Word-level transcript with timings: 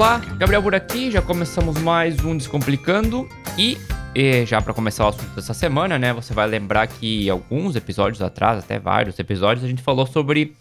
Olá, 0.00 0.16
Gabriel 0.38 0.62
por 0.62 0.74
aqui, 0.74 1.10
já 1.10 1.20
começamos 1.20 1.76
mais 1.82 2.24
um 2.24 2.34
Descomplicando 2.34 3.28
e, 3.58 3.76
e 4.14 4.46
já 4.46 4.62
para 4.62 4.72
começar 4.72 5.04
o 5.04 5.08
assunto 5.08 5.34
dessa 5.34 5.52
semana, 5.52 5.98
né, 5.98 6.10
você 6.10 6.32
vai 6.32 6.48
lembrar 6.48 6.86
que 6.86 7.28
alguns 7.28 7.76
episódios 7.76 8.22
atrás, 8.22 8.60
até 8.60 8.78
vários 8.78 9.18
episódios, 9.18 9.62
a 9.62 9.68
gente 9.68 9.82
falou 9.82 10.06
sobre 10.06 10.56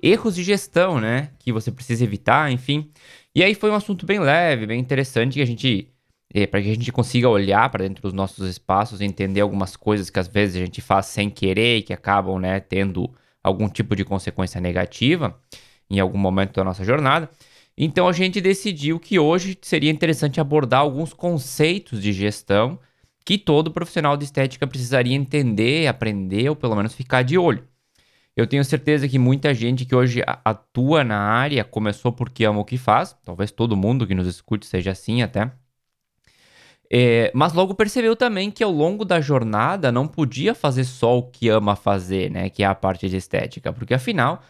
erros 0.00 0.36
de 0.36 0.44
gestão, 0.44 1.00
né, 1.00 1.30
que 1.40 1.52
você 1.52 1.72
precisa 1.72 2.04
evitar, 2.04 2.48
enfim. 2.52 2.88
E 3.34 3.42
aí 3.42 3.56
foi 3.56 3.72
um 3.72 3.74
assunto 3.74 4.06
bem 4.06 4.20
leve, 4.20 4.66
bem 4.68 4.78
interessante 4.78 5.34
que 5.34 5.42
a 5.42 5.46
gente 5.46 5.88
é, 6.32 6.46
para 6.46 6.62
que 6.62 6.70
a 6.70 6.74
gente 6.74 6.92
consiga 6.92 7.28
olhar 7.28 7.68
para 7.70 7.82
dentro 7.82 8.00
dos 8.00 8.12
nossos 8.12 8.48
espaços 8.48 9.00
e 9.00 9.04
entender 9.04 9.40
algumas 9.40 9.74
coisas 9.74 10.10
que 10.10 10.20
às 10.20 10.28
vezes 10.28 10.62
a 10.62 10.64
gente 10.64 10.80
faz 10.80 11.06
sem 11.06 11.28
querer 11.28 11.78
e 11.78 11.82
que 11.82 11.92
acabam, 11.92 12.38
né, 12.38 12.60
tendo 12.60 13.12
algum 13.42 13.68
tipo 13.68 13.96
de 13.96 14.04
consequência 14.04 14.60
negativa 14.60 15.36
em 15.90 15.98
algum 15.98 16.18
momento 16.18 16.54
da 16.54 16.62
nossa 16.62 16.84
jornada. 16.84 17.28
Então 17.76 18.08
a 18.08 18.12
gente 18.12 18.40
decidiu 18.40 18.98
que 18.98 19.18
hoje 19.18 19.58
seria 19.60 19.90
interessante 19.90 20.40
abordar 20.40 20.80
alguns 20.80 21.12
conceitos 21.12 22.00
de 22.00 22.12
gestão 22.12 22.78
que 23.24 23.36
todo 23.36 23.70
profissional 23.70 24.16
de 24.16 24.24
estética 24.24 24.66
precisaria 24.66 25.14
entender, 25.14 25.86
aprender 25.86 26.48
ou 26.48 26.56
pelo 26.56 26.76
menos 26.76 26.94
ficar 26.94 27.22
de 27.22 27.36
olho. 27.36 27.66
Eu 28.36 28.46
tenho 28.46 28.64
certeza 28.64 29.08
que 29.08 29.18
muita 29.18 29.52
gente 29.54 29.84
que 29.84 29.94
hoje 29.94 30.22
atua 30.44 31.02
na 31.02 31.18
área 31.18 31.64
começou 31.64 32.12
porque 32.12 32.44
ama 32.44 32.60
o 32.60 32.64
que 32.64 32.78
faz, 32.78 33.16
talvez 33.24 33.50
todo 33.50 33.76
mundo 33.76 34.06
que 34.06 34.14
nos 34.14 34.26
escute 34.26 34.66
seja 34.66 34.92
assim 34.92 35.22
até. 35.22 35.50
É, 36.90 37.32
mas 37.34 37.52
logo 37.52 37.74
percebeu 37.74 38.14
também 38.14 38.50
que 38.50 38.62
ao 38.62 38.70
longo 38.70 39.04
da 39.04 39.20
jornada 39.20 39.90
não 39.90 40.06
podia 40.06 40.54
fazer 40.54 40.84
só 40.84 41.18
o 41.18 41.22
que 41.22 41.48
ama 41.48 41.74
fazer, 41.74 42.30
né? 42.30 42.48
Que 42.48 42.62
é 42.62 42.66
a 42.66 42.74
parte 42.74 43.08
de 43.08 43.16
estética, 43.16 43.72
porque 43.72 43.94
afinal 43.94 44.42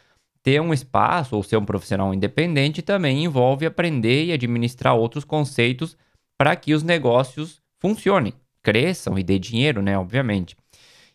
ter 0.47 0.61
um 0.61 0.72
espaço 0.72 1.34
ou 1.34 1.42
ser 1.42 1.56
um 1.56 1.64
profissional 1.64 2.14
independente 2.14 2.80
também 2.80 3.25
envolve 3.25 3.66
aprender 3.66 4.27
e 4.27 4.33
administrar 4.33 4.94
outros 4.94 5.25
conceitos 5.25 5.97
para 6.39 6.55
que 6.55 6.72
os 6.72 6.84
negócios 6.84 7.61
funcionem, 7.80 8.33
cresçam 8.62 9.19
e 9.19 9.24
dê 9.24 9.41
dinheiro, 9.41 9.83
né? 9.83 9.98
Obviamente. 9.98 10.56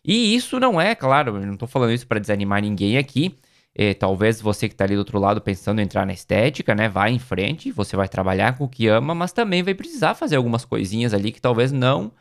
E 0.04 0.34
isso 0.34 0.60
não 0.60 0.78
é, 0.78 0.94
claro, 0.94 1.38
eu 1.38 1.46
não 1.46 1.54
estou 1.54 1.66
falando 1.66 1.94
isso 1.94 2.06
para 2.06 2.20
desanimar 2.20 2.60
ninguém 2.60 2.98
aqui. 2.98 3.34
É, 3.74 3.94
talvez 3.94 4.38
você 4.38 4.68
que 4.68 4.74
está 4.74 4.84
ali 4.84 4.96
do 4.96 4.98
outro 4.98 5.18
lado 5.18 5.40
pensando 5.40 5.80
em 5.80 5.84
entrar 5.84 6.04
na 6.04 6.12
estética, 6.12 6.74
né? 6.74 6.90
Vai 6.90 7.10
em 7.12 7.18
frente, 7.18 7.72
você 7.72 7.96
vai 7.96 8.10
trabalhar 8.10 8.58
com 8.58 8.64
o 8.64 8.68
que 8.68 8.86
ama, 8.86 9.14
mas 9.14 9.32
também 9.32 9.62
vai 9.62 9.72
precisar 9.72 10.14
fazer 10.14 10.36
algumas 10.36 10.66
coisinhas 10.66 11.14
ali 11.14 11.32
que 11.32 11.40
talvez 11.40 11.72
não 11.72 12.12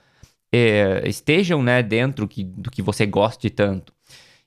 é, 0.50 1.04
estejam 1.06 1.62
né, 1.62 1.84
dentro 1.84 2.26
que, 2.26 2.42
do 2.42 2.72
que 2.72 2.82
você 2.82 3.06
goste 3.06 3.50
tanto. 3.50 3.94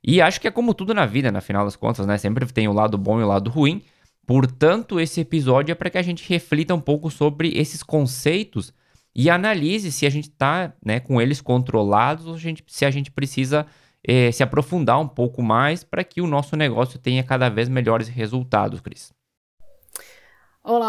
E 0.07 0.21
acho 0.21 0.39
que 0.39 0.47
é 0.47 0.51
como 0.51 0.75
tudo 0.75 0.93
na 0.93 1.07
vida, 1.07 1.33
na 1.33 1.41
final 1.41 1.65
das 1.65 1.77
contas, 1.77 2.07
né? 2.07 2.19
Sempre 2.19 2.45
tem 2.53 2.69
o 2.69 2.73
lado 2.73 2.99
bom 2.99 3.19
e 3.21 3.25
o 3.25 3.27
lado 3.27 3.51
ruim. 3.51 3.83
Portanto, 4.27 5.01
esse 5.01 5.21
episódio 5.21 5.73
é 5.73 5.75
para 5.75 5.89
que 5.89 5.97
a 5.97 6.03
gente 6.03 6.29
reflita 6.29 6.75
um 6.75 6.81
pouco 6.81 7.11
sobre 7.11 7.49
esses 7.57 7.83
conceitos 7.83 8.73
e 9.15 9.31
analise 9.31 9.91
se 9.91 10.05
a 10.05 10.11
gente 10.11 10.29
está 10.29 10.75
né, 10.85 11.01
com 11.01 11.21
eles 11.23 11.41
controlados 11.41 12.27
ou 12.27 12.37
se 12.67 12.85
a 12.85 12.91
gente 12.91 13.11
precisa 13.11 13.67
eh, 14.07 14.31
se 14.33 14.43
aprofundar 14.43 15.01
um 15.01 15.09
pouco 15.09 15.43
mais 15.43 15.85
para 15.85 16.05
que 16.05 16.21
o 16.21 16.27
nosso 16.27 16.57
negócio 16.57 16.99
tenha 16.99 17.23
cada 17.23 17.49
vez 17.49 17.69
melhores 17.69 18.09
resultados, 18.09 18.81
Cris. 18.81 19.13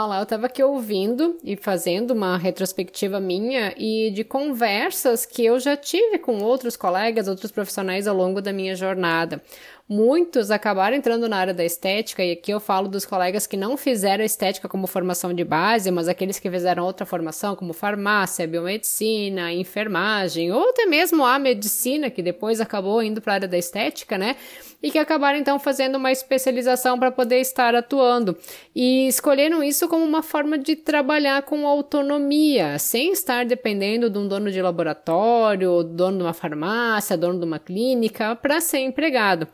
Olá, 0.06 0.20
eu 0.20 0.23
estava 0.23 0.45
aqui 0.45 0.61
ouvindo 0.61 1.36
e 1.44 1.58
fazendo 1.58 2.11
uma 2.11 2.38
retrospectiva 2.38 3.20
minha 3.20 3.73
e 3.75 4.12
de 4.12 4.23
conversas 4.23 5.25
que 5.25 5.44
eu 5.44 5.59
já 5.59 5.75
tive 5.75 6.20
com 6.20 6.44
outros 6.44 6.78
colegas, 6.78 7.28
outros 7.28 7.52
profissionais 7.52 8.07
ao 8.07 8.16
longo 8.16 8.40
da 8.40 8.53
minha 8.53 8.75
jornada. 8.75 9.41
Muitos 9.88 10.50
acabaram 10.50 10.97
entrando 10.97 11.29
na 11.29 11.38
área 11.38 11.53
da 11.53 11.63
estética, 11.63 12.23
e 12.23 12.31
aqui 12.31 12.50
eu 12.51 12.59
falo 12.59 12.88
dos 12.88 13.06
colegas 13.06 13.46
que 13.46 13.56
não 13.56 13.78
fizeram 13.78 14.25
estética 14.25 14.68
como 14.68 14.88
formação 14.88 15.31
de 15.31 15.44
base, 15.44 15.91
mas 15.91 16.07
aqueles 16.07 16.40
que 16.40 16.50
fizeram 16.50 16.84
outra 16.84 17.06
formação, 17.06 17.56
como 17.56 17.72
farmácia, 17.72 18.47
biomedicina, 18.47 19.53
enfermagem, 19.53 20.51
ou 20.51 20.72
até 20.72 20.88
mesmo 20.88 21.24
a 21.24 21.38
medicina, 21.38 22.09
que 22.09 22.24
depois 22.24 22.59
acabou 22.59 23.03
indo 23.03 23.22
para 23.22 23.34
a 23.34 23.35
área 23.35 23.47
da 23.47 23.59
estética, 23.59 24.18
né? 24.18 24.38
E 24.81 24.90
que 24.90 24.97
acabaram 24.97 25.38
então 25.38 25.59
fazendo 25.59 25.97
uma 25.97 26.12
especialização 26.12 26.97
para 26.97 27.12
poder 27.12 27.40
estar 27.40 27.75
atuando. 27.75 28.35
E 28.75 29.07
escolheram 29.07 29.63
isso 29.63 29.88
como 29.88 30.03
uma 30.03 30.24
forma 30.24 30.57
de 30.57 30.75
trabalhar 30.75 31.44
com 31.44 31.68
autonomia, 31.68 32.79
sem 32.79 33.12
estar 33.12 33.45
dependendo 33.45 34.09
de 34.09 34.18
um 34.18 34.28
dono 34.28 34.51
de 34.51 34.62
laboratório, 34.63 35.84
dono 35.84 36.18
de 36.18 36.24
uma 36.24 36.34
farmácia, 36.34 37.16
dono 37.16 37.38
de 37.38 37.45
uma 37.45 37.59
clínica, 37.59 38.35
para 38.35 38.59
ser 38.59 38.79
empregado. 38.79 39.47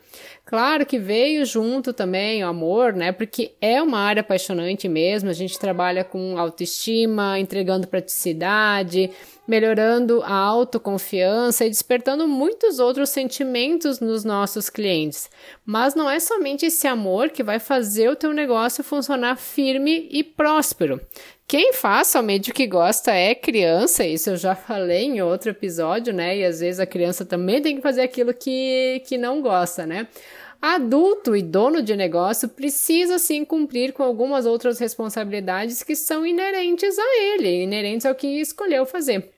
Claro 0.44 0.84
que 0.84 0.98
veio 0.98 1.44
junto 1.44 1.92
também 1.92 2.44
o 2.44 2.48
amor, 2.48 2.92
né? 2.92 3.12
Porque 3.12 3.54
é 3.60 3.82
uma 3.82 3.98
área 3.98 4.20
apaixonante 4.20 4.88
mesmo. 4.88 5.30
A 5.30 5.32
gente 5.32 5.58
trabalha 5.58 6.04
com 6.04 6.38
autoestima, 6.38 7.38
entregando 7.38 7.86
praticidade, 7.88 9.10
melhorando 9.46 10.22
a 10.22 10.34
autoconfiança 10.34 11.64
e 11.64 11.70
despertando 11.70 12.28
muitos 12.28 12.78
outros 12.78 13.10
sentimentos 13.10 14.00
nos 14.00 14.24
nossos 14.24 14.70
clientes. 14.70 15.30
Mas 15.64 15.94
não 15.94 16.08
é 16.08 16.20
somente 16.20 16.66
esse 16.66 16.86
amor 16.86 17.30
que 17.30 17.42
vai 17.42 17.58
fazer 17.58 18.08
o 18.08 18.16
teu 18.16 18.32
negócio 18.32 18.84
funcionar 18.84 19.36
firme 19.36 20.08
e 20.10 20.22
próspero. 20.22 21.00
Quem 21.46 21.74
faz 21.74 22.08
somente 22.08 22.50
o 22.50 22.54
que 22.54 22.66
gosta 22.66 23.10
é 23.12 23.34
criança, 23.34 24.06
isso 24.06 24.30
eu 24.30 24.36
já 24.36 24.54
falei 24.54 25.04
em 25.04 25.20
outro 25.20 25.50
episódio, 25.50 26.12
né? 26.12 26.38
E 26.38 26.44
às 26.44 26.60
vezes 26.60 26.80
a 26.80 26.86
criança 26.86 27.26
também 27.26 27.60
tem 27.60 27.76
que 27.76 27.82
fazer 27.82 28.00
aquilo 28.00 28.32
que, 28.32 29.02
que 29.06 29.18
não 29.18 29.42
gosta, 29.42 29.84
né? 29.84 30.08
Adulto 30.64 31.34
e 31.34 31.42
dono 31.42 31.82
de 31.82 31.96
negócio 31.96 32.48
precisa 32.48 33.18
sim 33.18 33.44
cumprir 33.44 33.92
com 33.92 34.04
algumas 34.04 34.46
outras 34.46 34.78
responsabilidades 34.78 35.82
que 35.82 35.96
são 35.96 36.24
inerentes 36.24 36.96
a 36.96 37.16
ele, 37.16 37.64
inerentes 37.64 38.06
ao 38.06 38.14
que 38.14 38.40
escolheu 38.40 38.86
fazer. 38.86 39.32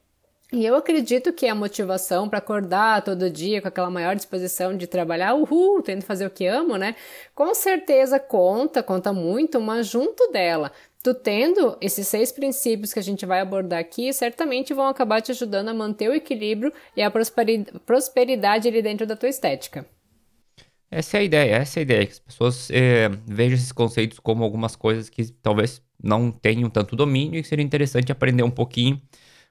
E 0.52 0.66
eu 0.66 0.76
acredito 0.76 1.32
que 1.32 1.48
a 1.48 1.54
motivação 1.54 2.28
para 2.28 2.40
acordar 2.40 3.02
todo 3.02 3.30
dia 3.30 3.62
com 3.62 3.68
aquela 3.68 3.88
maior 3.88 4.14
disposição 4.14 4.76
de 4.76 4.86
trabalhar, 4.86 5.34
uhul, 5.34 5.80
tendo 5.80 6.02
fazer 6.02 6.26
o 6.26 6.30
que 6.30 6.46
amo, 6.46 6.76
né? 6.76 6.94
Com 7.34 7.54
certeza 7.54 8.20
conta, 8.20 8.82
conta 8.82 9.10
muito, 9.10 9.58
mas 9.62 9.86
junto 9.86 10.30
dela, 10.30 10.70
tu 11.02 11.14
tendo 11.14 11.74
esses 11.80 12.06
seis 12.06 12.30
princípios 12.32 12.92
que 12.92 12.98
a 12.98 13.02
gente 13.02 13.24
vai 13.24 13.40
abordar 13.40 13.80
aqui, 13.80 14.12
certamente 14.12 14.74
vão 14.74 14.88
acabar 14.88 15.22
te 15.22 15.32
ajudando 15.32 15.70
a 15.70 15.74
manter 15.74 16.10
o 16.10 16.14
equilíbrio 16.14 16.70
e 16.94 17.00
a 17.02 17.10
prosperidade 17.10 18.68
ali 18.68 18.82
dentro 18.82 19.06
da 19.06 19.16
tua 19.16 19.30
estética. 19.30 19.86
Essa 20.96 21.16
é 21.16 21.20
a 21.20 21.24
ideia, 21.24 21.56
essa 21.56 21.80
é 21.80 21.80
a 21.80 21.82
ideia, 21.82 22.06
que 22.06 22.12
as 22.12 22.20
pessoas 22.20 22.70
é, 22.70 23.08
vejam 23.26 23.56
esses 23.56 23.72
conceitos 23.72 24.20
como 24.20 24.44
algumas 24.44 24.76
coisas 24.76 25.08
que 25.08 25.24
talvez 25.42 25.82
não 26.00 26.30
tenham 26.30 26.70
tanto 26.70 26.94
domínio 26.94 27.36
e 27.36 27.42
que 27.42 27.48
seria 27.48 27.64
interessante 27.64 28.12
aprender 28.12 28.44
um 28.44 28.50
pouquinho 28.50 29.02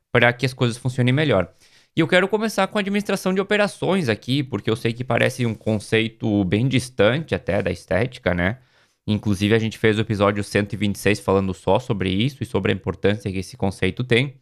para 0.10 0.32
que 0.32 0.46
as 0.46 0.54
coisas 0.54 0.78
funcionem 0.78 1.14
melhor. 1.14 1.54
E 1.98 2.00
eu 2.00 2.08
quero 2.08 2.30
começar 2.30 2.66
com 2.68 2.78
a 2.78 2.82
administração 2.82 3.34
de 3.34 3.42
operações 3.42 4.08
aqui, 4.08 4.42
porque 4.42 4.70
eu 4.70 4.76
sei 4.78 4.94
que 4.94 5.04
parece 5.04 5.46
um 5.46 5.54
conceito 5.54 6.46
bem 6.46 6.66
distante 6.66 7.36
até 7.36 7.62
da 7.62 7.72
estética, 7.72 8.34
né? 8.34 8.60
Inclusive, 9.06 9.54
a 9.54 9.60
gente 9.60 9.78
fez 9.78 9.98
o 9.98 10.02
episódio 10.02 10.42
126 10.46 11.20
falando 11.20 11.54
só 11.54 11.78
sobre 11.78 12.10
isso 12.10 12.42
e 12.42 12.46
sobre 12.46 12.72
a 12.72 12.76
importância 12.76 13.30
que 13.30 13.40
esse 13.40 13.58
conceito 13.58 14.02
tem. 14.02 14.36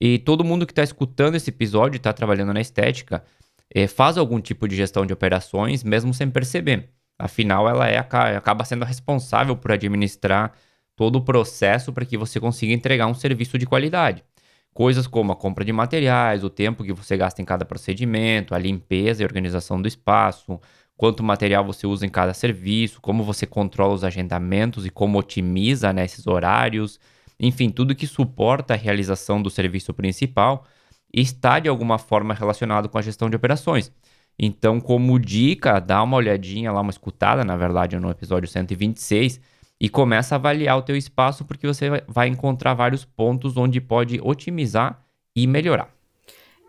E 0.00 0.18
todo 0.18 0.42
mundo 0.44 0.66
que 0.66 0.72
está 0.72 0.82
escutando 0.82 1.36
esse 1.36 1.50
episódio 1.50 1.96
e 1.96 1.98
está 1.98 2.12
trabalhando 2.12 2.52
na 2.52 2.60
estética 2.60 3.22
é, 3.72 3.86
faz 3.86 4.18
algum 4.18 4.40
tipo 4.40 4.66
de 4.68 4.76
gestão 4.76 5.06
de 5.06 5.12
operações, 5.12 5.82
mesmo 5.84 6.12
sem 6.14 6.30
perceber. 6.30 6.90
Afinal, 7.18 7.68
ela 7.68 7.88
é, 7.88 7.98
acaba 7.98 8.64
sendo 8.64 8.84
responsável 8.84 9.56
por 9.56 9.72
administrar 9.72 10.52
todo 10.96 11.16
o 11.16 11.24
processo 11.24 11.92
para 11.92 12.04
que 12.04 12.16
você 12.16 12.40
consiga 12.40 12.72
entregar 12.72 13.06
um 13.06 13.14
serviço 13.14 13.58
de 13.58 13.66
qualidade. 13.66 14.24
Coisas 14.72 15.06
como 15.06 15.32
a 15.32 15.36
compra 15.36 15.64
de 15.64 15.72
materiais, 15.72 16.42
o 16.42 16.50
tempo 16.50 16.82
que 16.82 16.92
você 16.92 17.16
gasta 17.16 17.40
em 17.40 17.44
cada 17.44 17.64
procedimento, 17.64 18.54
a 18.54 18.58
limpeza 18.58 19.22
e 19.22 19.24
organização 19.24 19.80
do 19.80 19.86
espaço, 19.86 20.60
quanto 20.96 21.22
material 21.22 21.64
você 21.64 21.86
usa 21.86 22.04
em 22.04 22.08
cada 22.08 22.34
serviço, 22.34 23.00
como 23.00 23.22
você 23.22 23.46
controla 23.46 23.94
os 23.94 24.04
agendamentos 24.04 24.84
e 24.84 24.90
como 24.90 25.18
otimiza 25.18 25.92
né, 25.92 26.04
esses 26.04 26.26
horários, 26.26 26.98
enfim, 27.38 27.70
tudo 27.70 27.94
que 27.94 28.06
suporta 28.06 28.74
a 28.74 28.76
realização 28.76 29.40
do 29.40 29.50
serviço 29.50 29.92
principal 29.94 30.66
está 31.20 31.58
de 31.58 31.68
alguma 31.68 31.98
forma 31.98 32.34
relacionado 32.34 32.88
com 32.88 32.98
a 32.98 33.02
gestão 33.02 33.30
de 33.30 33.36
operações. 33.36 33.92
Então, 34.38 34.80
como 34.80 35.18
dica, 35.18 35.78
dá 35.78 36.02
uma 36.02 36.16
olhadinha 36.16 36.72
lá, 36.72 36.80
uma 36.80 36.90
escutada, 36.90 37.44
na 37.44 37.56
verdade, 37.56 37.98
no 37.98 38.10
episódio 38.10 38.48
126 38.48 39.40
e 39.80 39.88
começa 39.88 40.34
a 40.34 40.36
avaliar 40.36 40.78
o 40.78 40.82
teu 40.82 40.96
espaço 40.96 41.44
porque 41.44 41.66
você 41.66 42.02
vai 42.08 42.28
encontrar 42.28 42.74
vários 42.74 43.04
pontos 43.04 43.56
onde 43.56 43.80
pode 43.80 44.20
otimizar 44.22 45.00
e 45.36 45.46
melhorar. 45.46 45.94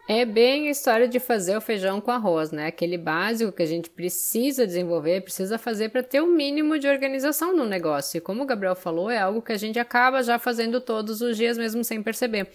É 0.08 0.24
bem 0.24 0.68
a 0.68 0.72
história 0.72 1.08
de 1.08 1.20
fazer 1.20 1.58
o 1.58 1.62
feijão 1.62 2.00
com 2.00 2.12
arroz, 2.12 2.52
né? 2.52 2.68
Aquele 2.68 2.96
básico 2.96 3.52
que 3.52 3.64
a 3.64 3.66
gente 3.66 3.90
precisa 3.90 4.68
desenvolver, 4.68 5.22
precisa 5.22 5.58
fazer 5.58 5.90
para 5.90 6.04
ter 6.04 6.22
o 6.22 6.26
um 6.26 6.28
mínimo 6.28 6.78
de 6.78 6.88
organização 6.88 7.56
no 7.56 7.66
negócio. 7.66 8.20
E 8.20 8.22
como 8.22 8.44
o 8.44 8.46
Gabriel 8.46 8.76
falou, 8.76 9.10
é 9.10 9.18
algo 9.18 9.42
que 9.42 9.52
a 9.52 9.58
gente 9.58 9.80
acaba 9.80 10.22
já 10.22 10.38
fazendo 10.38 10.80
todos 10.80 11.22
os 11.22 11.36
dias, 11.36 11.58
mesmo 11.58 11.84
sem 11.84 12.04
perceber. 12.04 12.48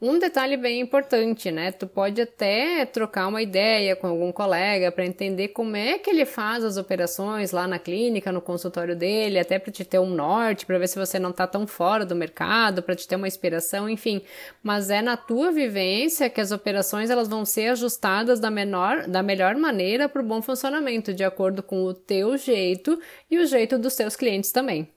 Um 0.00 0.18
detalhe 0.18 0.58
bem 0.58 0.80
importante, 0.80 1.50
né? 1.50 1.72
Tu 1.72 1.86
pode 1.86 2.20
até 2.20 2.84
trocar 2.84 3.28
uma 3.28 3.40
ideia 3.40 3.96
com 3.96 4.06
algum 4.06 4.30
colega 4.30 4.92
para 4.92 5.06
entender 5.06 5.48
como 5.48 5.74
é 5.74 5.98
que 5.98 6.10
ele 6.10 6.26
faz 6.26 6.62
as 6.62 6.76
operações 6.76 7.50
lá 7.50 7.66
na 7.66 7.78
clínica, 7.78 8.30
no 8.30 8.42
consultório 8.42 8.94
dele, 8.94 9.38
até 9.38 9.58
para 9.58 9.72
te 9.72 9.86
ter 9.86 9.98
um 9.98 10.10
norte, 10.10 10.66
para 10.66 10.78
ver 10.78 10.88
se 10.88 10.98
você 10.98 11.18
não 11.18 11.32
tá 11.32 11.46
tão 11.46 11.66
fora 11.66 12.04
do 12.04 12.14
mercado, 12.14 12.82
para 12.82 12.94
te 12.94 13.08
ter 13.08 13.16
uma 13.16 13.26
inspiração, 13.26 13.88
enfim. 13.88 14.20
Mas 14.62 14.90
é 14.90 15.00
na 15.00 15.16
tua 15.16 15.50
vivência 15.50 16.28
que 16.28 16.42
as 16.42 16.52
operações 16.52 17.08
elas 17.08 17.26
vão 17.26 17.46
ser 17.46 17.68
ajustadas 17.68 18.38
da, 18.38 18.50
menor, 18.50 19.08
da 19.08 19.22
melhor 19.22 19.56
maneira 19.56 20.10
para 20.10 20.20
o 20.20 20.26
bom 20.26 20.42
funcionamento, 20.42 21.14
de 21.14 21.24
acordo 21.24 21.62
com 21.62 21.84
o 21.84 21.94
teu 21.94 22.36
jeito 22.36 23.00
e 23.30 23.38
o 23.38 23.46
jeito 23.46 23.78
dos 23.78 23.96
teus 23.96 24.14
clientes 24.14 24.52
também. 24.52 24.95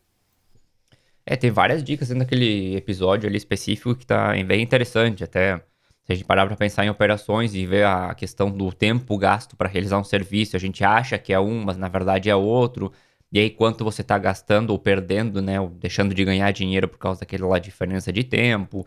É, 1.30 1.36
tem 1.36 1.52
várias 1.52 1.84
dicas 1.84 2.08
dentro 2.08 2.24
daquele 2.24 2.76
episódio 2.76 3.30
ali 3.30 3.38
específico 3.38 3.94
que 3.94 4.04
tá 4.04 4.34
bem 4.44 4.64
interessante, 4.64 5.24
até 5.24 5.58
se 6.04 6.12
a 6.12 6.16
gente 6.16 6.26
parar 6.26 6.48
para 6.48 6.56
pensar 6.56 6.84
em 6.84 6.90
operações 6.90 7.54
e 7.54 7.68
ver 7.68 7.86
a 7.86 8.16
questão 8.16 8.50
do 8.50 8.74
tempo 8.74 9.16
gasto 9.16 9.56
para 9.56 9.70
realizar 9.70 10.00
um 10.00 10.04
serviço, 10.04 10.56
a 10.56 10.60
gente 10.60 10.84
acha 10.84 11.20
que 11.20 11.32
é 11.32 11.40
um, 11.40 11.64
mas 11.64 11.78
na 11.78 11.88
verdade 11.88 12.32
é 12.32 12.36
outro. 12.36 12.92
E 13.32 13.38
aí, 13.38 13.52
quanto 13.52 13.84
você 13.84 14.02
está 14.02 14.18
gastando 14.18 14.72
ou 14.72 14.80
perdendo, 14.80 15.40
né? 15.40 15.62
Ou 15.62 15.70
deixando 15.70 16.16
de 16.16 16.26
ganhar 16.26 16.52
dinheiro 16.52 16.88
por 16.88 16.98
causa 16.98 17.20
daquela 17.20 17.60
diferença 17.60 18.12
de 18.12 18.24
tempo 18.24 18.84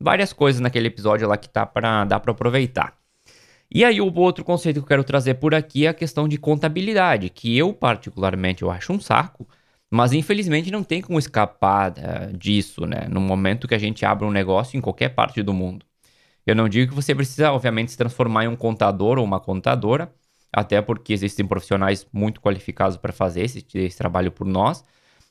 várias 0.00 0.32
coisas 0.32 0.60
naquele 0.60 0.88
episódio 0.88 1.28
lá 1.28 1.36
que 1.36 1.48
tá 1.48 1.64
para 1.64 2.04
dar 2.04 2.18
para 2.18 2.32
aproveitar. 2.32 2.98
E 3.72 3.84
aí 3.84 4.00
o 4.00 4.12
outro 4.12 4.44
conceito 4.44 4.80
que 4.80 4.84
eu 4.84 4.88
quero 4.88 5.04
trazer 5.04 5.34
por 5.34 5.54
aqui 5.54 5.86
é 5.86 5.90
a 5.90 5.94
questão 5.94 6.26
de 6.26 6.38
contabilidade, 6.38 7.30
que 7.30 7.56
eu 7.56 7.72
particularmente 7.72 8.62
eu 8.62 8.70
acho 8.70 8.92
um 8.92 8.98
saco, 8.98 9.46
mas 9.94 10.12
infelizmente 10.12 10.72
não 10.72 10.82
tem 10.82 11.00
como 11.00 11.20
escapar 11.20 11.92
uh, 11.92 12.36
disso, 12.36 12.84
né? 12.84 13.06
No 13.08 13.20
momento 13.20 13.68
que 13.68 13.74
a 13.76 13.78
gente 13.78 14.04
abre 14.04 14.26
um 14.26 14.30
negócio 14.30 14.76
em 14.76 14.80
qualquer 14.80 15.10
parte 15.10 15.40
do 15.40 15.54
mundo. 15.54 15.86
Eu 16.44 16.56
não 16.56 16.68
digo 16.68 16.90
que 16.90 16.96
você 16.96 17.14
precisa, 17.14 17.52
obviamente, 17.52 17.92
se 17.92 17.96
transformar 17.96 18.44
em 18.44 18.48
um 18.48 18.56
contador 18.56 19.18
ou 19.18 19.24
uma 19.24 19.38
contadora, 19.38 20.12
até 20.52 20.82
porque 20.82 21.12
existem 21.12 21.46
profissionais 21.46 22.06
muito 22.12 22.40
qualificados 22.40 22.96
para 22.96 23.12
fazer 23.12 23.42
esse, 23.42 23.64
esse 23.74 23.96
trabalho 23.96 24.32
por 24.32 24.46
nós, 24.46 24.84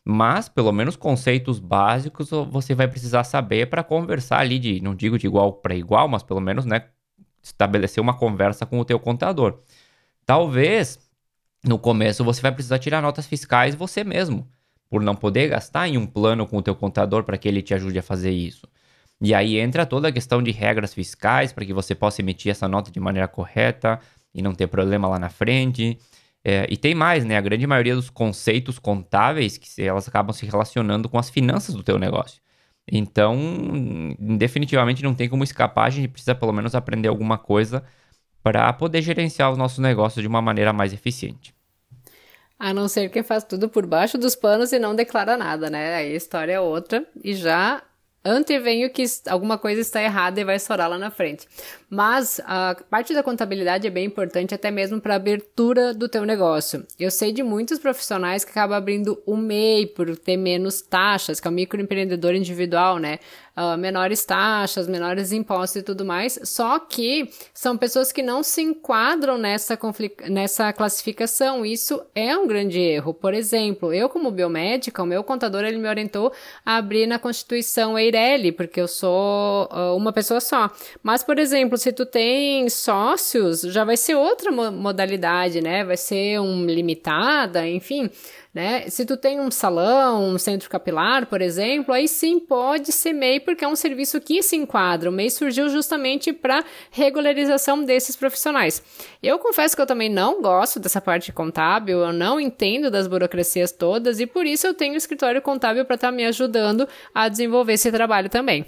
mas 0.06 0.48
pelo 0.48 0.72
menos 0.72 0.96
conceitos 0.96 1.60
básicos 1.60 2.30
você 2.50 2.74
vai 2.74 2.88
precisar 2.88 3.26
saber 3.26 3.70
para 3.70 3.84
conversar 3.84 4.40
ali 4.40 4.60
de, 4.60 4.82
não 4.82 4.96
digo 4.96 5.20
de 5.20 5.28
igual 5.28 5.54
para 5.54 5.76
igual, 5.76 6.08
mas 6.08 6.24
pelo 6.24 6.40
menos, 6.40 6.66
né, 6.66 6.86
estabelecer 7.44 8.02
uma 8.02 8.14
conversa 8.18 8.66
com 8.66 8.80
o 8.80 8.86
teu 8.86 9.00
contador. 9.00 9.60
Talvez 10.26 11.00
no 11.64 11.80
começo 11.80 12.24
você 12.24 12.42
vai 12.42 12.52
precisar 12.52 12.80
tirar 12.80 13.02
notas 13.02 13.26
fiscais 13.26 13.76
você 13.76 14.04
mesmo, 14.04 14.48
por 14.94 15.02
não 15.02 15.16
poder 15.16 15.48
gastar 15.48 15.88
em 15.88 15.98
um 15.98 16.06
plano 16.06 16.46
com 16.46 16.58
o 16.58 16.62
teu 16.62 16.76
contador 16.76 17.24
para 17.24 17.36
que 17.36 17.48
ele 17.48 17.64
te 17.64 17.74
ajude 17.74 17.98
a 17.98 18.04
fazer 18.04 18.30
isso. 18.30 18.68
E 19.20 19.34
aí 19.34 19.58
entra 19.58 19.88
toda 19.88 20.10
a 20.10 20.12
questão 20.12 20.40
de 20.40 20.52
regras 20.52 20.94
fiscais 20.94 21.52
para 21.52 21.66
que 21.66 21.74
você 21.74 21.96
possa 21.96 22.22
emitir 22.22 22.52
essa 22.52 22.68
nota 22.68 22.92
de 22.92 23.00
maneira 23.00 23.28
correta 23.28 24.00
e 24.32 24.40
não 24.40 24.54
ter 24.54 24.68
problema 24.68 25.08
lá 25.08 25.18
na 25.18 25.30
frente. 25.30 25.98
É, 26.44 26.68
e 26.70 26.78
tem 26.78 26.94
mais, 26.94 27.26
né? 27.26 27.38
A 27.38 27.42
grande 27.42 27.66
maioria 27.66 27.96
dos 27.96 28.12
conceitos 28.12 28.78
contábeis 28.78 29.58
que 29.58 29.82
elas 29.82 30.08
acabam 30.08 30.32
se 30.32 30.46
relacionando 30.46 31.10
com 31.10 31.18
as 31.18 31.28
finanças 31.28 31.74
do 31.74 31.82
teu 31.82 31.98
negócio. 31.98 32.40
Então, 32.88 33.36
definitivamente 34.20 35.02
não 35.02 35.16
tem 35.16 35.28
como 35.28 35.44
escapar, 35.44 35.86
a 35.88 35.90
gente 35.90 36.10
precisa 36.10 36.36
pelo 36.36 36.54
menos 36.54 36.76
aprender 36.76 37.08
alguma 37.08 37.40
coisa 37.40 37.84
para 38.44 38.72
poder 38.74 39.02
gerenciar 39.02 39.52
os 39.52 39.58
nossos 39.58 39.80
negócios 39.80 40.22
de 40.22 40.28
uma 40.28 40.42
maneira 40.42 40.72
mais 40.72 40.94
eficiente. 40.94 41.53
A 42.60 42.74
não 42.74 42.88
ser 42.88 43.10
que 43.10 43.24
faz 43.24 43.44
tudo 43.44 43.68
por 43.68 43.86
baixo 43.86 44.18
dos 44.18 44.36
panos 44.36 44.72
e 44.72 44.80
não 44.80 44.96
declara 44.96 45.36
nada, 45.36 45.70
né? 45.70 45.96
Aí 45.96 46.14
a 46.14 46.16
história 46.16 46.54
é 46.54 46.60
outra 46.60 47.06
e 47.24 47.34
já 47.34 47.84
antevenho 48.26 48.90
que 48.90 49.04
alguma 49.28 49.58
coisa 49.58 49.82
está 49.82 50.02
errada 50.02 50.40
e 50.40 50.44
vai 50.46 50.56
estourar 50.56 50.90
lá 50.90 50.98
na 50.98 51.12
frente. 51.12 51.48
Mas 51.90 52.40
a 52.46 52.76
parte 52.90 53.14
da 53.14 53.22
contabilidade 53.22 53.86
é 53.86 53.90
bem 53.90 54.06
importante 54.06 54.56
até 54.56 54.72
mesmo 54.72 55.02
para 55.02 55.14
a 55.14 55.18
abertura 55.18 55.94
do 55.94 56.08
teu 56.08 56.26
negócio. 56.26 56.86
Eu 56.98 57.12
sei 57.12 57.34
de 57.34 57.44
muitos 57.44 57.80
profissionais 57.80 58.46
que 58.46 58.52
acabam 58.52 58.78
abrindo 58.78 59.22
o 59.26 59.36
MEI 59.36 59.88
por 59.88 60.16
ter 60.18 60.38
menos 60.38 60.82
taxas, 60.82 61.40
que 61.40 61.48
é 61.48 61.52
o 61.52 61.54
microempreendedor 61.54 62.34
individual, 62.34 62.98
né? 62.98 63.20
Uh, 63.56 63.78
menores 63.78 64.26
taxas, 64.26 64.88
menores 64.88 65.32
impostos 65.32 65.82
e 65.82 65.84
tudo 65.84 66.04
mais, 66.06 66.40
só 66.44 66.80
que 66.80 67.30
são 67.54 67.78
pessoas 67.78 68.12
que 68.12 68.22
não 68.22 68.44
se 68.44 68.62
enquadram 68.62 69.38
nessa, 69.38 69.78
nessa 70.30 70.74
classificação. 70.74 71.66
Isso 71.66 72.02
é 72.14 72.36
um 72.38 72.48
grande 72.48 72.80
erro. 72.80 73.14
Por 73.14 73.34
exemplo, 73.34 73.94
eu 73.94 74.10
como 74.10 74.32
biomédica, 74.32 75.04
o 75.04 75.06
meu 75.06 75.24
contador 75.24 75.64
ele 75.64 75.78
me 75.78 75.88
orientou 75.88 76.32
a 76.66 76.78
abrir 76.78 77.08
na 77.08 77.20
Constituição 77.20 77.98
Eireli, 77.98 78.52
porque 78.52 78.82
eu 78.82 78.88
sou 78.88 79.70
uh, 79.72 79.96
uma 79.96 80.12
pessoa 80.12 80.40
só. 80.40 80.70
Mas, 81.02 81.24
por 81.24 81.40
exemplo, 81.40 81.78
se 81.78 81.92
tu 81.92 82.06
tem 82.06 82.70
sócios, 82.70 83.62
já 83.62 83.84
vai 83.84 83.98
ser 83.98 84.16
outra 84.16 84.52
modalidade, 84.52 85.62
né? 85.62 85.84
Vai 85.84 85.98
ser 85.98 86.40
um 86.40 86.66
limitada, 86.66 87.68
enfim 87.68 88.10
né? 88.54 88.88
Se 88.88 89.04
tu 89.04 89.18
tem 89.18 89.40
um 89.40 89.50
salão, 89.50 90.30
um 90.30 90.38
centro 90.38 90.70
capilar, 90.70 91.26
por 91.26 91.42
exemplo, 91.42 91.92
aí 91.92 92.08
sim 92.08 92.40
pode 92.40 92.92
ser 92.92 93.12
MEI, 93.12 93.40
porque 93.40 93.66
é 93.66 93.68
um 93.68 93.76
serviço 93.76 94.22
que 94.22 94.44
se 94.44 94.56
enquadra. 94.56 95.10
O 95.10 95.14
MEI 95.14 95.32
surgiu 95.32 95.68
justamente 95.70 96.32
para 96.32 96.64
regularização 96.92 97.84
desses 97.84 98.16
profissionais. 98.16 98.84
Eu 99.24 99.40
confesso 99.40 99.76
que 99.76 99.82
eu 99.82 99.88
também 99.88 100.08
não 100.08 100.40
gosto 100.40 100.80
dessa 100.80 101.02
parte 101.02 101.34
contábil, 101.34 102.00
eu 102.00 102.14
não 102.14 102.40
entendo 102.40 102.92
das 102.92 103.08
burocracias 103.08 103.72
todas 103.72 104.20
e 104.20 104.28
por 104.28 104.46
isso 104.46 104.68
eu 104.68 104.76
tenho 104.76 104.94
o 104.94 104.98
escritório 104.98 105.42
contábil 105.42 105.84
para 105.84 105.96
estar 105.96 106.10
tá 106.10 106.16
me 106.16 106.24
ajudando 106.24 106.88
a 107.14 107.28
desenvolver 107.28 107.74
esse 107.74 107.92
trabalho 107.92 108.30
também. 108.30 108.66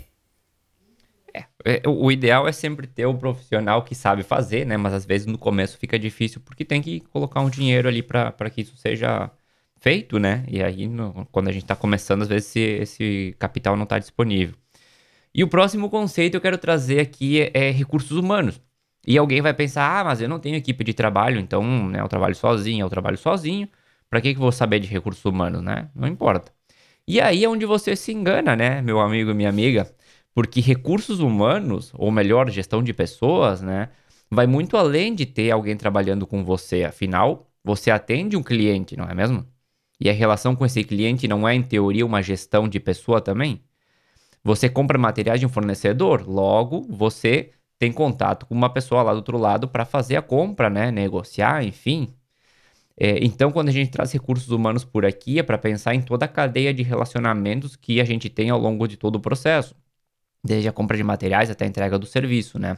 É, 1.32 1.46
é 1.64 1.82
o 1.86 2.12
ideal 2.12 2.48
é 2.48 2.52
sempre 2.52 2.88
ter 2.88 3.06
o 3.06 3.14
profissional 3.14 3.84
que 3.84 3.94
sabe 3.94 4.24
fazer, 4.24 4.66
né? 4.66 4.78
Mas 4.78 4.94
às 4.94 5.06
vezes 5.06 5.28
no 5.28 5.38
começo 5.38 5.78
fica 5.78 6.00
difícil 6.00 6.42
porque 6.44 6.66
tem 6.66 6.82
que 6.82 7.02
colocar 7.02 7.42
um 7.42 7.50
dinheiro 7.50 7.88
ali 7.88 8.02
para 8.02 8.50
que 8.50 8.62
isso 8.62 8.76
seja 8.78 9.30
feito, 9.80 10.20
né? 10.20 10.44
E 10.48 10.64
aí, 10.64 10.88
no, 10.88 11.28
quando 11.32 11.50
a 11.50 11.52
gente 11.52 11.64
está 11.64 11.76
começando, 11.76 12.24
às 12.24 12.28
vezes 12.28 12.48
esse, 12.50 12.60
esse 12.60 13.36
capital 13.40 13.76
não 13.76 13.84
está 13.84 14.00
disponível. 14.00 14.56
E 15.34 15.44
o 15.44 15.48
próximo 15.48 15.90
conceito 15.90 16.32
que 16.32 16.38
eu 16.38 16.42
quero 16.42 16.58
trazer 16.58 17.00
aqui 17.00 17.42
é, 17.42 17.52
é, 17.54 17.72
recursos 17.72 18.18
humanos. 18.18 18.62
E 19.08 19.18
alguém 19.18 19.42
vai 19.42 19.54
pensar, 19.54 20.00
ah, 20.02 20.04
mas 20.04 20.22
eu 20.22 20.30
não 20.30 20.40
tenho 20.40 20.56
equipe 20.56 20.84
de 20.84 20.94
trabalho, 20.94 21.40
então 21.40 21.90
né, 21.90 22.02
eu 22.02 22.08
trabalho 22.08 22.36
sozinho, 22.36 22.86
eu 22.86 22.90
trabalho 22.90 23.18
sozinho. 23.18 23.68
Para 24.10 24.22
que, 24.22 24.34
que 24.34 24.38
eu 24.38 24.42
vou 24.42 24.52
saber 24.52 24.80
de 24.80 24.88
recursos 24.88 25.26
humanos, 25.26 25.62
né? 25.62 25.90
Não 25.96 26.08
importa. 26.08 26.52
E 27.08 27.22
aí 27.22 27.44
é 27.44 27.50
onde 27.50 27.66
você 27.66 27.96
se 27.96 28.12
engana, 28.14 28.56
né, 28.56 28.82
meu 28.82 29.00
amigo 29.00 29.32
e 29.32 29.34
minha 29.34 29.50
amiga? 29.50 29.94
Porque 30.34 30.62
recursos 30.62 31.20
humanos, 31.20 31.92
ou 31.96 32.12
melhor, 32.12 32.50
gestão 32.50 32.84
de 32.84 32.94
pessoas, 32.94 33.62
né, 33.62 33.90
vai 34.30 34.48
muito 34.48 34.78
além 34.78 35.14
de 35.16 35.26
ter 35.26 35.52
alguém 35.52 35.78
trabalhando 35.78 36.26
com 36.28 36.44
você. 36.44 36.84
Afinal, 36.84 37.48
você 37.64 37.92
atende 37.92 38.36
um 38.38 38.44
cliente, 38.44 38.98
não 38.98 39.06
é 39.06 39.14
mesmo? 39.14 39.46
E 40.00 40.10
a 40.10 40.14
relação 40.14 40.56
com 40.56 40.66
esse 40.66 40.84
cliente 40.84 41.28
não 41.28 41.48
é, 41.48 41.56
em 41.56 41.64
teoria, 41.64 42.06
uma 42.06 42.22
gestão 42.22 42.68
de 42.68 42.80
pessoa 42.80 43.22
também? 43.22 43.64
Você 44.44 44.70
compra 44.70 44.98
materiais 44.98 45.40
de 45.40 45.46
um 45.46 45.50
fornecedor, 45.50 46.28
logo 46.28 46.86
você 46.90 47.52
tem 47.80 47.92
contato 47.92 48.46
com 48.46 48.54
uma 48.54 48.70
pessoa 48.70 49.04
lá 49.04 49.12
do 49.12 49.18
outro 49.18 49.38
lado 49.38 49.68
para 49.68 49.86
fazer 49.86 50.16
a 50.16 50.22
compra, 50.22 50.70
né? 50.70 50.92
Negociar, 50.92 51.64
enfim. 51.64 52.14
É, 52.98 53.24
então, 53.24 53.52
quando 53.52 53.70
a 53.70 53.72
gente 53.72 53.92
traz 53.92 54.12
recursos 54.14 54.50
humanos 54.50 54.86
por 54.86 55.06
aqui, 55.06 55.40
é 55.40 55.44
para 55.44 55.58
pensar 55.58 55.96
em 55.96 56.02
toda 56.02 56.26
a 56.26 56.28
cadeia 56.28 56.74
de 56.74 56.84
relacionamentos 56.84 57.76
que 57.76 58.00
a 58.00 58.06
gente 58.06 58.30
tem 58.30 58.50
ao 58.50 58.60
longo 58.60 58.88
de 58.88 58.98
todo 58.98 59.16
o 59.18 59.20
processo, 59.20 59.76
desde 60.44 60.70
a 60.70 60.72
compra 60.74 60.96
de 60.98 61.04
materiais 61.04 61.50
até 61.50 61.66
a 61.66 61.68
entrega 61.68 62.00
do 62.00 62.06
serviço, 62.06 62.60
né? 62.60 62.78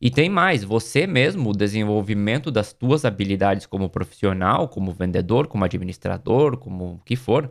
E 0.00 0.10
tem 0.10 0.28
mais, 0.28 0.62
você 0.62 1.06
mesmo, 1.06 1.50
o 1.50 1.56
desenvolvimento 1.56 2.50
das 2.50 2.72
tuas 2.72 3.04
habilidades 3.04 3.66
como 3.66 3.88
profissional, 3.88 4.68
como 4.68 4.92
vendedor, 4.92 5.46
como 5.46 5.64
administrador, 5.64 6.58
como 6.58 6.94
o 6.94 6.98
que 7.04 7.16
for, 7.16 7.50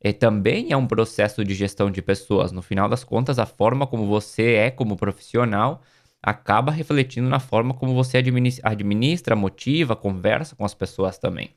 é, 0.00 0.12
também 0.12 0.72
é 0.72 0.76
um 0.76 0.86
processo 0.86 1.44
de 1.44 1.54
gestão 1.54 1.90
de 1.90 2.02
pessoas. 2.02 2.52
No 2.52 2.62
final 2.62 2.88
das 2.88 3.04
contas, 3.04 3.38
a 3.38 3.46
forma 3.46 3.86
como 3.86 4.06
você 4.06 4.54
é 4.54 4.70
como 4.70 4.96
profissional 4.96 5.82
acaba 6.22 6.72
refletindo 6.72 7.28
na 7.28 7.38
forma 7.38 7.72
como 7.74 7.94
você 7.94 8.18
administra, 8.62 9.36
motiva, 9.36 9.94
conversa 9.94 10.56
com 10.56 10.64
as 10.64 10.74
pessoas 10.74 11.18
também. 11.18 11.50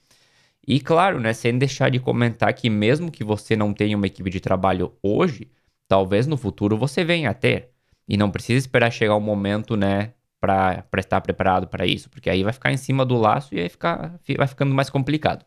E 0.68 0.80
claro, 0.80 1.20
né, 1.20 1.34
sem 1.34 1.58
deixar 1.58 1.90
de 1.90 2.00
comentar 2.00 2.54
que 2.54 2.70
mesmo 2.70 3.12
que 3.12 3.24
você 3.24 3.56
não 3.56 3.74
tenha 3.74 3.98
uma 3.98 4.06
equipe 4.08 4.30
de 4.30 4.40
trabalho 4.40 4.94
hoje, 5.02 5.50
talvez 5.88 6.28
no 6.28 6.38
futuro 6.38 6.78
você 6.78 7.04
venha 7.04 7.32
a 7.32 7.34
ter. 7.34 7.72
E 8.08 8.18
não 8.18 8.30
precisa 8.32 8.60
esperar 8.60 8.92
chegar 8.92 9.16
o 9.16 9.22
momento, 9.22 9.76
né, 9.76 10.14
para 10.40 10.86
estar 10.98 11.22
preparado 11.22 11.68
para 11.68 11.86
isso, 11.86 12.10
porque 12.10 12.30
aí 12.30 12.44
vai 12.44 12.54
ficar 12.54 12.72
em 12.72 12.78
cima 12.78 13.06
do 13.06 13.18
laço 13.18 13.54
e 13.56 13.60
aí 13.60 13.70
ficar, 13.70 14.20
vai 14.38 14.48
ficando 14.48 14.74
mais 14.74 14.90
complicado. 14.90 15.46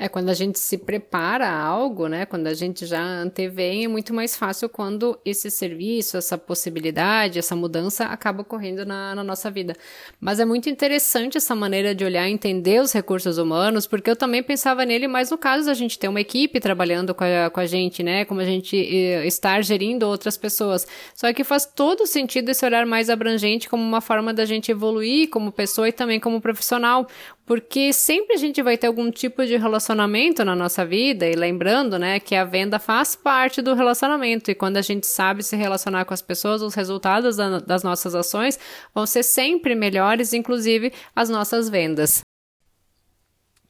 É, 0.00 0.08
quando 0.08 0.28
a 0.28 0.34
gente 0.34 0.58
se 0.60 0.78
prepara 0.78 1.48
a 1.48 1.60
algo, 1.60 2.06
né? 2.06 2.24
Quando 2.24 2.46
a 2.46 2.54
gente 2.54 2.86
já 2.86 3.02
antevém, 3.02 3.84
é 3.84 3.88
muito 3.88 4.14
mais 4.14 4.36
fácil 4.36 4.68
quando 4.68 5.18
esse 5.24 5.50
serviço, 5.50 6.16
essa 6.16 6.38
possibilidade, 6.38 7.38
essa 7.38 7.56
mudança 7.56 8.04
acaba 8.04 8.42
ocorrendo 8.42 8.86
na, 8.86 9.14
na 9.14 9.24
nossa 9.24 9.50
vida. 9.50 9.74
Mas 10.20 10.38
é 10.38 10.44
muito 10.44 10.70
interessante 10.70 11.36
essa 11.36 11.54
maneira 11.54 11.94
de 11.94 12.04
olhar 12.04 12.28
entender 12.28 12.80
os 12.80 12.92
recursos 12.92 13.38
humanos, 13.38 13.86
porque 13.86 14.08
eu 14.08 14.16
também 14.16 14.42
pensava 14.42 14.84
nele 14.84 15.08
mais 15.08 15.30
no 15.30 15.38
caso 15.38 15.66
da 15.66 15.74
gente 15.74 15.98
ter 15.98 16.06
uma 16.06 16.20
equipe 16.20 16.60
trabalhando 16.60 17.12
com 17.14 17.24
a, 17.24 17.50
com 17.50 17.58
a 17.58 17.66
gente, 17.66 18.02
né? 18.02 18.24
Como 18.24 18.40
a 18.40 18.44
gente 18.44 18.76
eh, 18.76 19.26
estar 19.26 19.62
gerindo 19.62 20.06
outras 20.06 20.36
pessoas. 20.36 20.86
Só 21.14 21.32
que 21.32 21.42
faz 21.42 21.66
todo 21.66 22.06
sentido 22.06 22.50
esse 22.50 22.64
olhar 22.64 22.86
mais 22.86 23.10
abrangente 23.10 23.68
como 23.68 23.82
uma 23.82 24.00
forma 24.00 24.32
da 24.32 24.44
gente 24.44 24.70
evoluir 24.70 25.28
como 25.28 25.50
pessoa 25.50 25.88
e 25.88 25.92
também 25.92 26.20
como 26.20 26.40
profissional 26.40 27.08
porque 27.48 27.94
sempre 27.94 28.34
a 28.34 28.36
gente 28.36 28.62
vai 28.62 28.76
ter 28.76 28.86
algum 28.86 29.10
tipo 29.10 29.44
de 29.46 29.56
relacionamento 29.56 30.44
na 30.44 30.54
nossa 30.54 30.84
vida, 30.84 31.26
e 31.26 31.34
lembrando, 31.34 31.98
né, 31.98 32.20
que 32.20 32.34
a 32.34 32.44
venda 32.44 32.78
faz 32.78 33.16
parte 33.16 33.62
do 33.62 33.72
relacionamento, 33.72 34.50
e 34.50 34.54
quando 34.54 34.76
a 34.76 34.82
gente 34.82 35.06
sabe 35.06 35.42
se 35.42 35.56
relacionar 35.56 36.04
com 36.04 36.12
as 36.12 36.20
pessoas, 36.20 36.60
os 36.60 36.74
resultados 36.74 37.36
da, 37.36 37.58
das 37.58 37.82
nossas 37.82 38.14
ações 38.14 38.58
vão 38.94 39.06
ser 39.06 39.22
sempre 39.22 39.74
melhores, 39.74 40.34
inclusive 40.34 40.92
as 41.16 41.30
nossas 41.30 41.70
vendas. 41.70 42.20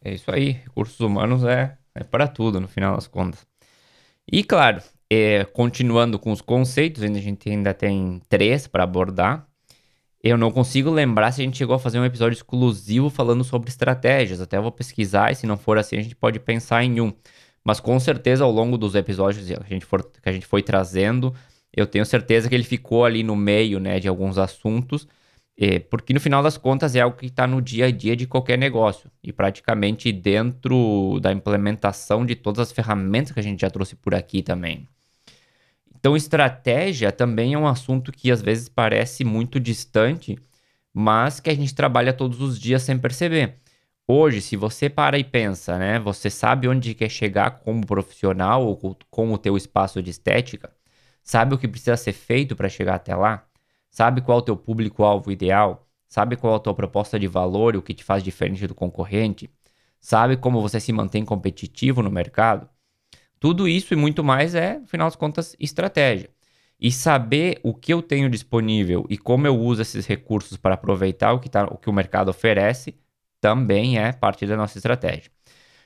É 0.05 0.13
isso 0.13 0.29
aí, 0.33 0.51
recursos 0.51 0.99
humanos 0.99 1.45
é, 1.45 1.79
é 1.95 2.03
para 2.03 2.27
tudo, 2.27 2.61
no 2.61 2.67
final 2.67 2.97
das 2.97 3.07
contas. 3.07 3.47
E 4.31 4.43
claro, 4.43 4.83
é, 5.09 5.45
continuando 5.45 6.19
com 6.19 6.33
os 6.33 6.41
conceitos, 6.41 7.01
a 7.01 7.07
gente 7.07 7.49
ainda 7.49 7.73
tem 7.73 8.21
três 8.29 8.67
para 8.67 8.83
abordar. 8.83 9.48
Eu 10.23 10.37
não 10.37 10.51
consigo 10.51 10.91
lembrar 10.91 11.31
se 11.33 11.41
a 11.41 11.45
gente 11.45 11.57
chegou 11.57 11.77
a 11.77 11.79
fazer 11.79 11.99
um 12.01 12.05
episódio 12.05 12.35
exclusivo 12.35 13.09
falando 13.09 13.45
sobre 13.45 13.69
estratégias. 13.69 14.41
Até 14.41 14.61
vou 14.61 14.73
pesquisar 14.73 15.31
e 15.31 15.37
se 15.37 15.47
não 15.47 15.57
for 15.57 15.79
assim, 15.79 15.97
a 15.97 16.03
gente 16.03 16.17
pode 16.17 16.41
pensar 16.41 16.83
em 16.83 17.01
um. 17.01 17.13
Mas 17.65 17.81
com 17.81 17.99
certeza 18.01 18.45
ao 18.45 18.51
longo 18.51 18.77
dos 18.77 18.95
episódios 18.95 19.47
que 19.47 19.55
a 19.55 19.63
gente, 19.69 19.85
for, 19.85 20.03
que 20.03 20.29
a 20.29 20.33
gente 20.33 20.47
foi 20.47 20.63
trazendo, 20.63 21.35
eu 21.73 21.87
tenho 21.87 22.05
certeza 22.05 22.49
que 22.49 22.55
ele 22.55 22.65
ficou 22.65 23.05
ali 23.05 23.23
no 23.23 23.37
meio 23.37 23.79
né, 23.79 24.01
de 24.01 24.09
alguns 24.09 24.39
assuntos, 24.39 25.07
eh, 25.57 25.79
porque 25.79 26.13
no 26.15 26.21
final 26.21 26.43
das 26.43 26.57
contas 26.57 26.97
é 26.97 27.01
algo 27.01 27.17
que 27.17 27.27
está 27.27 27.47
no 27.47 27.61
dia 27.63 27.87
a 27.87 27.91
dia 27.91 28.17
de 28.17 28.27
qualquer 28.27 28.59
negócio 28.59 29.11
e 29.23 29.33
praticamente 29.33 30.11
dentro 30.13 31.19
da 31.21 31.33
implementação 31.33 32.25
de 32.25 32.35
todas 32.35 32.61
as 32.61 32.73
ferramentas 32.73 33.33
que 33.33 33.41
a 33.41 33.43
gente 33.43 33.61
já 33.61 33.71
trouxe 33.71 33.95
por 33.97 34.15
aqui 34.15 34.43
também. 34.43 34.89
Então, 35.99 36.17
estratégia 36.17 37.11
também 37.11 37.55
é 37.55 37.59
um 37.59 37.67
assunto 37.67 38.13
que 38.13 38.31
às 38.31 38.41
vezes 38.41 38.69
parece 38.69 39.25
muito 39.25 39.59
distante, 39.59 40.39
mas 40.95 41.41
que 41.41 41.51
a 41.51 41.55
gente 41.55 41.75
trabalha 41.75 42.13
todos 42.13 42.41
os 42.41 42.59
dias 42.59 42.83
sem 42.83 42.97
perceber. 42.97 43.57
Hoje, 44.07 44.41
se 44.41 44.57
você 44.57 44.89
para 44.89 45.19
e 45.19 45.25
pensa, 45.25 45.77
né, 45.77 45.99
você 45.99 46.31
sabe 46.31 46.69
onde 46.69 46.95
quer 46.95 47.11
chegar 47.11 47.51
como 47.61 47.85
profissional 47.87 48.65
ou 48.65 48.97
com 49.11 49.33
o 49.33 49.39
teu 49.39 49.57
espaço 49.57 50.01
de 50.03 50.11
estética, 50.11 50.73
sabe 51.23 51.55
o 51.55 51.59
que 51.59 51.69
precisa 51.69 51.97
ser 51.97 52.13
feito 52.13 52.55
para 52.57 52.69
chegar 52.69 52.95
até 52.95 53.15
lá, 53.17 53.45
sabe 53.91 54.21
qual 54.23 54.39
é 54.39 54.41
o 54.41 54.45
teu 54.45 54.57
público-alvo 54.57 55.33
ideal, 55.33 55.89
sabe 56.07 56.37
qual 56.37 56.55
é 56.55 56.57
a 56.57 56.61
tua 56.61 56.75
proposta 56.75 57.19
de 57.19 57.27
valor 57.27 57.77
o 57.77 57.83
que 57.83 57.93
te 57.93 58.05
faz 58.05 58.23
diferente 58.23 58.67
do 58.69 58.75
concorrente, 58.75 59.51
sabe 60.01 60.37
como 60.37 60.63
você 60.63 60.79
se 60.81 60.93
mantém 60.93 61.25
competitivo 61.25 62.03
no 62.03 62.11
mercado, 62.11 62.69
tudo 63.41 63.69
isso 63.69 63.95
e 63.95 63.97
muito 63.97 64.25
mais 64.25 64.55
é, 64.55 64.79
no 64.79 64.87
final 64.87 65.07
das 65.07 65.17
contas, 65.17 65.57
estratégia. 65.59 66.31
E 66.81 66.93
saber 66.93 67.61
o 67.63 67.75
que 67.75 67.93
eu 67.93 68.01
tenho 68.03 68.31
disponível 68.31 69.05
e 69.09 69.19
como 69.19 69.47
eu 69.47 69.59
uso 69.59 69.83
esses 69.83 70.07
recursos 70.07 70.57
para 70.57 70.75
aproveitar 70.75 71.33
o 71.33 71.41
que, 71.41 71.49
tá, 71.49 71.65
o, 71.65 71.77
que 71.77 71.91
o 71.91 71.93
mercado 71.93 72.29
oferece 72.29 72.95
também 73.41 73.99
é 73.99 74.13
parte 74.13 74.47
da 74.47 74.57
nossa 74.57 74.79
estratégia. 74.79 75.31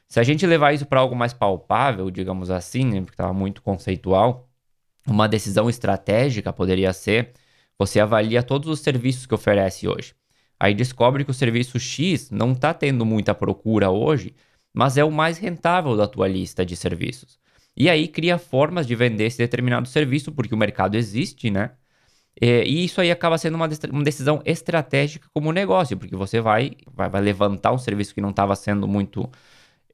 Se 0.09 0.21
a 0.21 0.23
gente 0.23 0.47
levar 0.47 0.75
isso 0.75 0.85
para 0.85 1.01
algo 1.01 1.17
mais 1.17 1.33
palpável, 1.33 2.11
digamos 2.11 2.51
assim, 2.51 2.85
né, 2.85 3.01
porque 3.01 3.15
estava 3.15 3.33
muito 3.33 3.63
conceitual, 3.63 4.49
uma 5.07 5.27
decisão 5.29 5.71
estratégica 5.71 6.53
poderia 6.53 6.93
ser: 6.93 7.33
você 7.79 7.99
avalia 8.01 8.43
todos 8.43 8.69
os 8.69 8.81
serviços 8.81 9.27
que 9.27 9.35
oferece 9.35 9.89
hoje. 9.89 10.15
Aí 10.61 10.75
descobre 10.75 11.25
que 11.25 11.31
o 11.31 11.35
serviço 11.35 11.79
X 11.81 12.31
não 12.31 12.53
está 12.53 12.73
tendo 12.73 13.05
muita 13.05 13.35
procura 13.35 13.91
hoje, 13.91 14.35
mas 14.73 14.97
é 14.97 15.05
o 15.05 15.11
mais 15.11 15.39
rentável 15.39 15.97
da 15.97 16.07
tua 16.07 16.29
lista 16.29 16.65
de 16.65 16.77
serviços. 16.77 17.39
E 17.77 17.89
aí 17.89 18.09
cria 18.09 18.39
formas 18.39 18.87
de 18.87 18.95
vender 18.95 19.25
esse 19.27 19.39
determinado 19.39 19.89
serviço, 19.89 20.33
porque 20.33 20.55
o 20.55 20.59
mercado 20.59 20.97
existe, 20.97 21.51
né? 21.51 21.73
E 22.41 22.85
isso 22.85 23.01
aí 23.01 23.11
acaba 23.11 23.39
sendo 23.39 23.55
uma, 23.55 23.69
decisão 23.69 24.43
estratégica 24.45 25.29
como 25.35 25.53
negócio, 25.53 25.97
porque 25.97 26.17
você 26.17 26.41
vai, 26.41 26.73
vai, 26.93 27.09
vai 27.09 27.21
levantar 27.21 27.73
um 27.73 27.79
serviço 27.79 28.15
que 28.15 28.21
não 28.21 28.31
estava 28.31 28.57
sendo 28.57 28.89
muito 28.89 29.31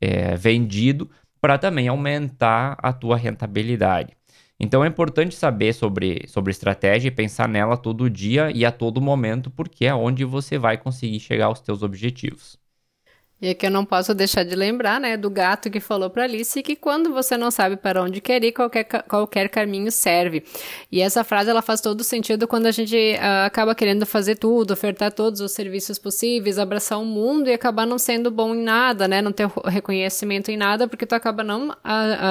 é, 0.00 0.36
vendido 0.36 1.10
para 1.40 1.58
também 1.58 1.88
aumentar 1.88 2.76
a 2.82 2.92
tua 2.92 3.16
rentabilidade. 3.16 4.16
Então 4.60 4.84
é 4.84 4.88
importante 4.88 5.34
saber 5.34 5.72
sobre, 5.72 6.24
sobre 6.28 6.50
estratégia 6.50 7.08
e 7.08 7.12
pensar 7.12 7.48
nela 7.48 7.76
todo 7.76 8.10
dia 8.10 8.50
e 8.52 8.64
a 8.64 8.72
todo 8.72 9.00
momento, 9.00 9.50
porque 9.50 9.86
é 9.86 9.94
onde 9.94 10.24
você 10.24 10.58
vai 10.58 10.78
conseguir 10.78 11.20
chegar 11.20 11.46
aos 11.46 11.60
teus 11.60 11.82
objetivos. 11.82 12.58
E 13.40 13.50
aqui 13.50 13.66
eu 13.66 13.70
não 13.70 13.84
posso 13.84 14.12
deixar 14.14 14.42
de 14.42 14.56
lembrar, 14.56 15.00
né, 15.00 15.16
do 15.16 15.30
gato 15.30 15.70
que 15.70 15.78
falou 15.78 16.10
para 16.10 16.24
Alice 16.24 16.60
que 16.60 16.74
quando 16.74 17.12
você 17.12 17.36
não 17.36 17.52
sabe 17.52 17.76
para 17.76 18.02
onde 18.02 18.20
quer 18.20 18.42
ir, 18.42 18.50
qualquer, 18.50 18.84
qualquer 18.84 19.48
caminho 19.48 19.92
serve. 19.92 20.42
E 20.90 21.00
essa 21.00 21.22
frase 21.22 21.48
ela 21.48 21.62
faz 21.62 21.80
todo 21.80 22.02
sentido 22.02 22.48
quando 22.48 22.66
a 22.66 22.72
gente 22.72 22.96
uh, 22.96 23.46
acaba 23.46 23.76
querendo 23.76 24.04
fazer 24.04 24.34
tudo, 24.34 24.72
ofertar 24.72 25.12
todos 25.12 25.40
os 25.40 25.52
serviços 25.52 26.00
possíveis, 26.00 26.58
abraçar 26.58 26.98
o 26.98 27.04
mundo 27.04 27.48
e 27.48 27.52
acabar 27.52 27.86
não 27.86 27.98
sendo 27.98 28.28
bom 28.28 28.54
em 28.56 28.62
nada, 28.62 29.06
né, 29.06 29.22
não 29.22 29.30
ter 29.30 29.48
reconhecimento 29.66 30.50
em 30.50 30.56
nada, 30.56 30.88
porque 30.88 31.06
tu 31.06 31.14
acaba 31.14 31.44
não 31.44 31.68
uh, 31.68 31.74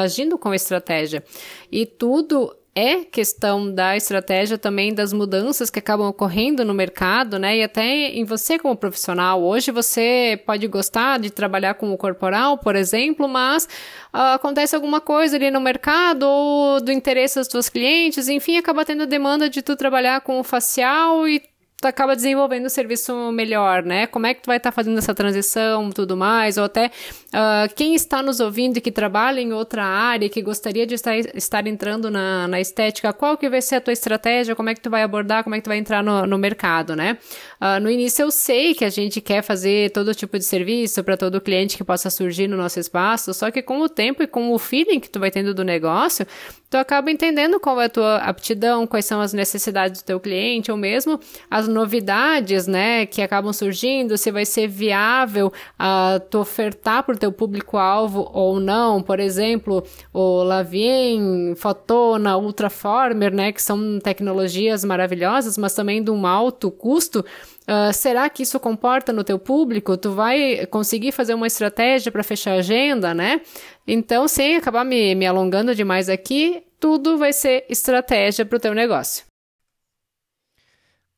agindo 0.03 0.37
com 0.37 0.53
estratégia. 0.53 1.23
E 1.71 1.85
tudo 1.85 2.53
é 2.77 3.03
questão 3.03 3.74
da 3.74 3.98
estratégia 3.98 4.55
também 4.55 4.93
das 4.93 5.12
mudanças 5.12 5.67
que 5.67 5.79
acabam 5.79 6.07
ocorrendo 6.10 6.63
no 6.63 6.75
mercado, 6.75 7.39
né? 7.39 7.57
E 7.57 7.63
até 7.63 7.84
em 7.84 8.24
você 8.24 8.60
como 8.60 8.75
profissional. 8.75 9.41
Hoje 9.41 9.72
você 9.72 10.39
pode 10.46 10.67
gostar 10.67 11.17
de 11.17 11.31
trabalhar 11.31 11.74
com 11.74 11.91
o 11.91 11.98
corporal, 11.98 12.60
por 12.60 12.75
exemplo, 12.75 13.27
mas 13.27 13.65
uh, 14.13 14.36
acontece 14.36 14.75
alguma 14.75 15.01
coisa 15.01 15.38
ali 15.38 15.50
no 15.50 15.60
mercado 15.60 16.27
ou 16.27 16.79
do 16.79 16.91
interesse 16.91 17.39
dos 17.39 17.48
seus 17.48 17.67
clientes, 17.67 18.29
enfim, 18.29 18.57
acaba 18.57 18.86
tendo 18.86 19.07
demanda 19.07 19.50
de 19.50 19.63
tu 19.63 19.75
trabalhar 19.75 20.22
com 20.22 20.39
o 20.39 20.43
facial 20.43 21.27
e 21.27 21.41
tu 21.79 21.88
acaba 21.88 22.15
desenvolvendo 22.15 22.65
um 22.65 22.69
serviço 22.69 23.31
melhor, 23.31 23.84
né? 23.84 24.07
Como 24.07 24.25
é 24.25 24.34
que 24.34 24.41
tu 24.41 24.48
vai 24.48 24.57
estar 24.57 24.72
tá 24.72 24.75
fazendo 24.75 24.98
essa 24.98 25.13
transição, 25.13 25.91
tudo 25.91 26.17
mais, 26.17 26.57
ou 26.57 26.63
até 26.63 26.88
uh, 26.88 27.72
quem 27.75 27.93
está 27.93 28.24
nos 28.24 28.39
ouvindo 28.39 28.77
e 28.77 28.81
que 28.81 28.91
trabalha 28.91 29.39
em 29.39 29.53
outra 29.53 29.84
área, 29.84 30.27
que 30.27 30.41
gostaria 30.41 30.88
de 30.88 30.96
estar, 30.96 31.15
estar 31.15 31.67
entrando 31.67 32.10
na, 32.10 32.48
na 32.48 32.60
estética, 32.60 33.13
qual 33.13 33.38
que 33.38 33.48
vai 33.48 33.62
ser 33.62 33.75
a 33.75 33.81
tua 33.81 33.93
estratégia, 33.93 34.55
como 34.55 34.69
é 34.69 34.74
que 34.74 34.81
tu 34.81 34.89
vai 34.89 35.03
abordar, 35.03 35.43
como 35.43 35.53
é 35.53 35.60
que 35.60 35.65
tu 35.65 35.69
vai 35.69 35.77
entrar 35.77 36.03
no, 36.03 36.25
no 36.25 36.39
mercado, 36.39 36.96
né? 36.96 37.15
Uh, 37.62 37.79
no 37.79 37.91
início 37.91 38.24
eu 38.24 38.31
sei 38.31 38.74
que 38.74 38.84
a 38.84 38.89
gente 38.89 39.22
quer 39.22 39.43
fazer 39.43 39.91
todo 39.91 40.15
tipo 40.15 40.36
de 40.39 40.46
serviço 40.46 41.03
para 41.03 41.15
todo 41.15 41.39
cliente 41.39 41.77
que 41.77 41.84
possa 41.84 42.10
surgir 42.10 42.48
no 42.48 42.57
nosso 42.57 42.79
espaço, 42.79 43.36
só 43.36 43.51
que 43.51 43.62
com 43.62 43.81
o 43.81 43.88
tempo 43.88 44.24
e 44.24 44.27
com 44.27 44.51
o 44.51 44.57
feeling 44.57 45.00
que 45.00 45.10
tu 45.10 45.19
vai 45.19 45.29
tendo 45.29 45.53
do 45.53 45.63
negócio, 45.63 46.25
tu 46.69 46.77
acaba 46.77 47.09
entendendo 47.09 47.59
qual 47.59 47.79
é 47.81 47.86
a 47.86 47.89
tua 47.89 48.17
aptidão, 48.17 48.86
quais 48.86 49.05
são 49.05 49.21
as 49.21 49.33
necessidades 49.33 50.01
do 50.01 50.05
teu 50.05 50.19
cliente, 50.19 50.71
ou 50.71 50.77
mesmo 50.77 51.19
as 51.50 51.67
novidades, 51.67 52.67
né, 52.67 53.05
que 53.05 53.21
acabam 53.21 53.53
surgindo, 53.53 54.17
se 54.17 54.31
vai 54.31 54.45
ser 54.45 54.67
viável 54.67 55.47
uh, 55.47 56.19
tu 56.29 56.39
ofertar 56.39 57.03
para 57.03 57.15
o 57.15 57.17
teu 57.17 57.31
público-alvo 57.31 58.29
ou 58.33 58.59
não. 58.59 59.01
Por 59.01 59.19
exemplo, 59.19 59.83
o 60.13 60.43
Lavien, 60.43 61.55
Fotona, 61.55 62.38
Ultraformer, 62.38 63.33
né, 63.33 63.51
que 63.51 63.62
são 63.62 64.00
tecnologias 64.00 64.83
maravilhosas, 64.83 65.57
mas 65.57 65.74
também 65.74 66.03
de 66.03 66.12
um 66.12 66.27
alto 66.27 66.69
custo. 66.69 67.24
Uh, 67.69 67.91
será 67.91 68.29
que 68.29 68.43
isso 68.43 68.57
comporta 68.62 69.12
no 69.12 69.25
teu 69.25 69.38
público? 69.38 69.97
Tu 69.97 70.12
vai 70.12 70.65
conseguir 70.67 71.12
fazer 71.12 71.33
uma 71.33 71.47
estratégia 71.47 72.09
para 72.09 72.24
fechar 72.24 72.51
a 72.51 72.59
agenda, 72.59 73.13
né? 73.13 73.41
Então, 73.86 74.25
sem 74.25 74.55
acabar 74.55 74.86
me, 74.86 75.13
me 75.15 75.25
alongando 75.25 75.75
demais 75.75 76.07
aqui, 76.07 76.63
tudo 76.79 77.17
vai 77.17 77.33
ser 77.33 77.65
estratégia 77.67 78.45
para 78.45 78.55
o 78.55 78.59
teu 78.59 78.74
negócio. 78.74 79.25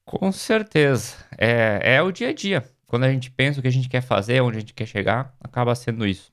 Com 0.03 0.31
certeza. 0.31 1.17
É, 1.37 1.95
é 1.95 2.01
o 2.01 2.11
dia 2.11 2.29
a 2.29 2.33
dia. 2.33 2.67
Quando 2.87 3.03
a 3.03 3.11
gente 3.11 3.29
pensa 3.29 3.59
o 3.59 3.61
que 3.61 3.67
a 3.67 3.71
gente 3.71 3.87
quer 3.87 4.01
fazer, 4.01 4.41
onde 4.41 4.57
a 4.57 4.59
gente 4.61 4.73
quer 4.73 4.87
chegar, 4.87 5.35
acaba 5.39 5.75
sendo 5.75 6.07
isso. 6.07 6.31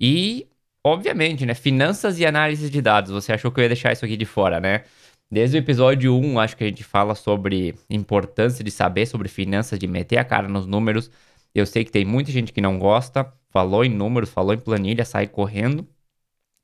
E, 0.00 0.46
obviamente, 0.84 1.44
né? 1.44 1.54
Finanças 1.54 2.20
e 2.20 2.24
análise 2.24 2.70
de 2.70 2.80
dados. 2.80 3.10
Você 3.10 3.32
achou 3.32 3.50
que 3.50 3.58
eu 3.58 3.62
ia 3.62 3.68
deixar 3.68 3.92
isso 3.92 4.04
aqui 4.04 4.16
de 4.16 4.24
fora, 4.24 4.60
né? 4.60 4.84
Desde 5.32 5.56
o 5.56 5.60
episódio 5.60 6.14
1, 6.14 6.38
acho 6.40 6.54
que 6.58 6.62
a 6.62 6.66
gente 6.66 6.84
fala 6.84 7.14
sobre 7.14 7.74
importância 7.88 8.62
de 8.62 8.70
saber 8.70 9.06
sobre 9.06 9.30
finanças, 9.30 9.78
de 9.78 9.86
meter 9.86 10.18
a 10.18 10.24
cara 10.24 10.46
nos 10.46 10.66
números. 10.66 11.10
Eu 11.54 11.64
sei 11.64 11.86
que 11.86 11.90
tem 11.90 12.04
muita 12.04 12.30
gente 12.30 12.52
que 12.52 12.60
não 12.60 12.78
gosta, 12.78 13.32
falou 13.48 13.82
em 13.82 13.88
números, 13.88 14.28
falou 14.28 14.52
em 14.52 14.58
planilha, 14.58 15.06
sai 15.06 15.26
correndo. 15.26 15.88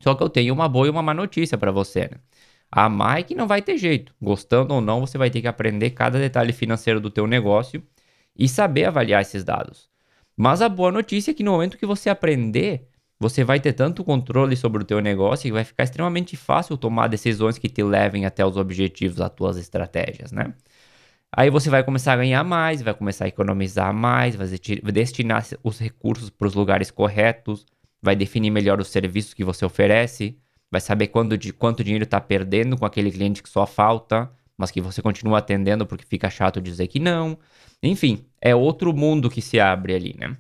Só 0.02 0.14
que 0.14 0.22
eu 0.22 0.28
tenho 0.28 0.52
uma 0.52 0.68
boa 0.68 0.86
e 0.86 0.90
uma 0.90 1.02
má 1.02 1.14
notícia 1.14 1.56
para 1.56 1.72
você, 1.72 2.10
né? 2.12 2.18
A 2.70 2.90
má 2.90 3.22
que 3.22 3.34
não 3.34 3.46
vai 3.46 3.62
ter 3.62 3.78
jeito. 3.78 4.14
Gostando 4.20 4.74
ou 4.74 4.82
não, 4.82 5.00
você 5.00 5.16
vai 5.16 5.30
ter 5.30 5.40
que 5.40 5.48
aprender 5.48 5.92
cada 5.92 6.18
detalhe 6.18 6.52
financeiro 6.52 7.00
do 7.00 7.08
teu 7.08 7.26
negócio 7.26 7.82
e 8.36 8.46
saber 8.50 8.84
avaliar 8.84 9.22
esses 9.22 9.44
dados. 9.44 9.88
Mas 10.36 10.60
a 10.60 10.68
boa 10.68 10.92
notícia 10.92 11.30
é 11.30 11.34
que 11.34 11.42
no 11.42 11.52
momento 11.52 11.78
que 11.78 11.86
você 11.86 12.10
aprender, 12.10 12.86
você 13.20 13.42
vai 13.44 13.58
ter 13.60 13.72
tanto 13.72 14.04
controle 14.04 14.56
sobre 14.56 14.82
o 14.82 14.84
teu 14.86 15.00
negócio 15.00 15.44
que 15.44 15.52
vai 15.52 15.64
ficar 15.64 15.84
extremamente 15.84 16.36
fácil 16.36 16.76
tomar 16.76 17.08
decisões 17.08 17.58
que 17.58 17.68
te 17.68 17.82
levem 17.82 18.24
até 18.24 18.44
os 18.44 18.56
objetivos, 18.56 19.20
as 19.20 19.30
tuas 19.30 19.56
estratégias, 19.56 20.30
né? 20.32 20.54
Aí 21.30 21.50
você 21.50 21.68
vai 21.68 21.84
começar 21.84 22.14
a 22.14 22.16
ganhar 22.16 22.42
mais, 22.44 22.80
vai 22.80 22.94
começar 22.94 23.26
a 23.26 23.28
economizar 23.28 23.92
mais, 23.92 24.34
vai 24.34 24.46
destinar 24.92 25.46
os 25.62 25.78
recursos 25.78 26.30
para 26.30 26.48
os 26.48 26.54
lugares 26.54 26.90
corretos, 26.90 27.66
vai 28.00 28.16
definir 28.16 28.50
melhor 28.50 28.80
os 28.80 28.88
serviços 28.88 29.34
que 29.34 29.44
você 29.44 29.64
oferece, 29.64 30.38
vai 30.70 30.80
saber 30.80 31.08
quando, 31.08 31.36
de, 31.36 31.52
quanto 31.52 31.84
dinheiro 31.84 32.04
está 32.04 32.20
perdendo 32.20 32.78
com 32.78 32.86
aquele 32.86 33.10
cliente 33.10 33.42
que 33.42 33.48
só 33.48 33.66
falta, 33.66 34.30
mas 34.56 34.70
que 34.70 34.80
você 34.80 35.02
continua 35.02 35.38
atendendo 35.38 35.86
porque 35.86 36.04
fica 36.06 36.30
chato 36.30 36.60
dizer 36.60 36.86
que 36.86 36.98
não. 36.98 37.38
Enfim, 37.82 38.24
é 38.40 38.54
outro 38.54 38.92
mundo 38.94 39.30
que 39.30 39.42
se 39.42 39.60
abre 39.60 39.94
ali, 39.94 40.16
né? 40.18 40.36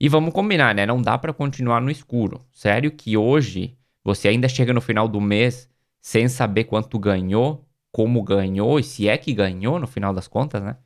E 0.00 0.08
vamos 0.08 0.32
combinar, 0.32 0.74
né? 0.74 0.86
Não 0.86 1.00
dá 1.00 1.18
para 1.18 1.32
continuar 1.32 1.80
no 1.80 1.90
escuro. 1.90 2.46
Sério 2.52 2.90
que 2.90 3.16
hoje 3.16 3.76
você 4.02 4.28
ainda 4.28 4.48
chega 4.48 4.72
no 4.72 4.80
final 4.80 5.06
do 5.06 5.20
mês 5.20 5.68
sem 6.00 6.26
saber 6.28 6.64
quanto 6.64 6.98
ganhou, 6.98 7.68
como 7.92 8.22
ganhou 8.22 8.78
e 8.80 8.82
se 8.82 9.08
é 9.08 9.18
que 9.18 9.34
ganhou 9.34 9.78
no 9.78 9.86
final 9.86 10.14
das 10.14 10.26
contas, 10.26 10.62
né? 10.62 10.78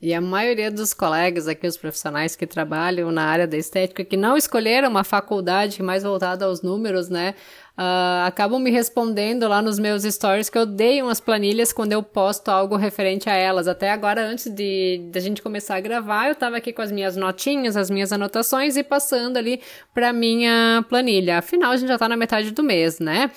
E 0.00 0.14
a 0.14 0.20
maioria 0.20 0.70
dos 0.70 0.94
colegas 0.94 1.48
aqui, 1.48 1.66
os 1.66 1.76
profissionais 1.76 2.36
que 2.36 2.46
trabalham 2.46 3.10
na 3.10 3.24
área 3.24 3.48
da 3.48 3.56
estética, 3.56 4.04
que 4.04 4.16
não 4.16 4.36
escolheram 4.36 4.88
uma 4.88 5.02
faculdade 5.02 5.82
mais 5.82 6.04
voltada 6.04 6.44
aos 6.44 6.62
números, 6.62 7.08
né, 7.08 7.34
uh, 7.76 8.24
acabam 8.24 8.62
me 8.62 8.70
respondendo 8.70 9.48
lá 9.48 9.60
nos 9.60 9.76
meus 9.76 10.04
stories 10.04 10.48
que 10.48 10.56
eu 10.56 10.64
dei 10.64 11.02
umas 11.02 11.18
planilhas 11.18 11.72
quando 11.72 11.92
eu 11.94 12.00
posto 12.00 12.48
algo 12.48 12.76
referente 12.76 13.28
a 13.28 13.34
elas. 13.34 13.66
Até 13.66 13.90
agora, 13.90 14.24
antes 14.24 14.48
de, 14.48 15.08
de 15.10 15.18
a 15.18 15.20
gente 15.20 15.42
começar 15.42 15.74
a 15.74 15.80
gravar, 15.80 16.26
eu 16.26 16.32
estava 16.32 16.56
aqui 16.56 16.72
com 16.72 16.80
as 16.82 16.92
minhas 16.92 17.16
notinhas, 17.16 17.76
as 17.76 17.90
minhas 17.90 18.12
anotações 18.12 18.76
e 18.76 18.84
passando 18.84 19.36
ali 19.36 19.60
para 19.92 20.12
minha 20.12 20.84
planilha. 20.88 21.38
Afinal, 21.38 21.72
a 21.72 21.76
gente 21.76 21.88
já 21.88 21.94
está 21.94 22.08
na 22.08 22.16
metade 22.16 22.52
do 22.52 22.62
mês, 22.62 23.00
né? 23.00 23.32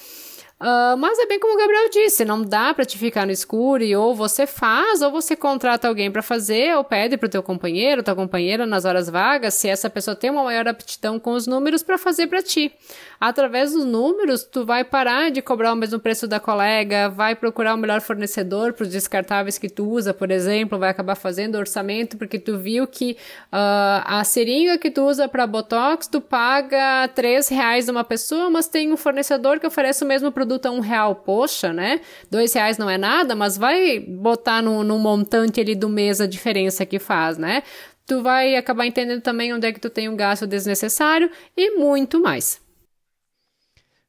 Uh, 0.62 0.96
mas 0.96 1.18
é 1.18 1.26
bem 1.26 1.40
como 1.40 1.56
o 1.56 1.58
Gabriel 1.58 1.90
disse, 1.90 2.24
não 2.24 2.44
dá 2.44 2.72
para 2.72 2.86
te 2.86 2.96
ficar 2.96 3.26
no 3.26 3.32
escuro 3.32 3.82
e 3.82 3.96
ou 3.96 4.14
você 4.14 4.46
faz 4.46 5.02
ou 5.02 5.10
você 5.10 5.36
contrata 5.36 5.88
alguém 5.88 6.12
para 6.12 6.22
fazer 6.22 6.78
ou 6.78 6.84
pede 6.84 7.18
pro 7.18 7.28
teu 7.28 7.42
companheiro, 7.42 8.04
tua 8.04 8.14
companheira 8.14 8.64
nas 8.64 8.86
horas 8.86 9.10
vagas, 9.10 9.56
se 9.56 9.68
essa 9.68 9.90
pessoa 9.90 10.16
tem 10.16 10.30
uma 10.30 10.44
maior 10.44 10.68
aptidão 10.68 11.20
com 11.20 11.32
os 11.32 11.48
números 11.48 11.82
para 11.82 11.98
fazer 11.98 12.28
para 12.28 12.44
ti. 12.44 12.72
Através 13.20 13.74
dos 13.74 13.86
números, 13.86 14.44
tu 14.44 14.64
vai 14.64 14.84
parar 14.84 15.32
de 15.32 15.42
cobrar 15.42 15.74
o 15.74 15.76
mesmo 15.76 16.00
preço 16.00 16.28
da 16.28 16.40
colega, 16.40 17.10
vai 17.10 17.34
procurar 17.34 17.74
o 17.74 17.78
melhor 17.78 18.00
fornecedor 18.00 18.74
para 18.74 18.84
os 18.84 18.90
descartáveis 18.90 19.58
que 19.58 19.68
tu 19.68 19.90
usa, 19.90 20.14
por 20.14 20.30
exemplo, 20.30 20.78
vai 20.78 20.92
acabar 20.92 21.16
fazendo 21.16 21.58
orçamento 21.58 22.18
porque 22.18 22.38
tu 22.38 22.60
viu 22.60 22.86
que 22.86 23.18
uh, 23.52 24.06
a 24.06 24.24
seringa 24.24 24.78
que 24.78 24.92
tu 24.92 25.08
usa 25.08 25.28
para 25.28 25.48
botox, 25.48 26.08
tu 26.08 26.22
paga 26.22 27.08
três 27.16 27.48
reais 27.50 27.90
uma 27.90 28.04
pessoa, 28.04 28.48
mas 28.52 28.68
tem 28.68 28.94
um 28.94 28.98
fornecedor 28.98 29.60
que 29.60 29.66
oferece 29.66 30.04
o 30.04 30.08
mesmo 30.08 30.32
produto 30.32 30.51
produto 30.52 30.66
a 30.66 30.72
um 30.72 30.80
real, 30.80 31.16
poxa, 31.16 31.72
né? 31.72 32.02
Dois 32.30 32.54
reais 32.54 32.78
não 32.78 32.90
é 32.90 32.98
nada, 32.98 33.36
mas 33.36 33.58
vai 33.58 34.00
botar 34.00 34.62
no, 34.62 34.84
no 34.84 35.00
montante 35.00 35.62
ali 35.62 35.76
do 35.76 35.88
mês 35.88 36.20
a 36.20 36.28
diferença 36.28 36.86
que 36.86 37.00
faz, 37.00 37.38
né? 37.38 37.64
Tu 38.06 38.22
vai 38.22 38.56
acabar 38.56 38.86
entendendo 38.86 39.22
também 39.22 39.54
onde 39.54 39.68
é 39.68 39.72
que 39.72 39.80
tu 39.80 39.90
tem 39.90 40.10
um 40.10 40.16
gasto 40.16 40.46
desnecessário 40.46 41.30
e 41.56 41.78
muito 41.78 42.22
mais. 42.22 42.62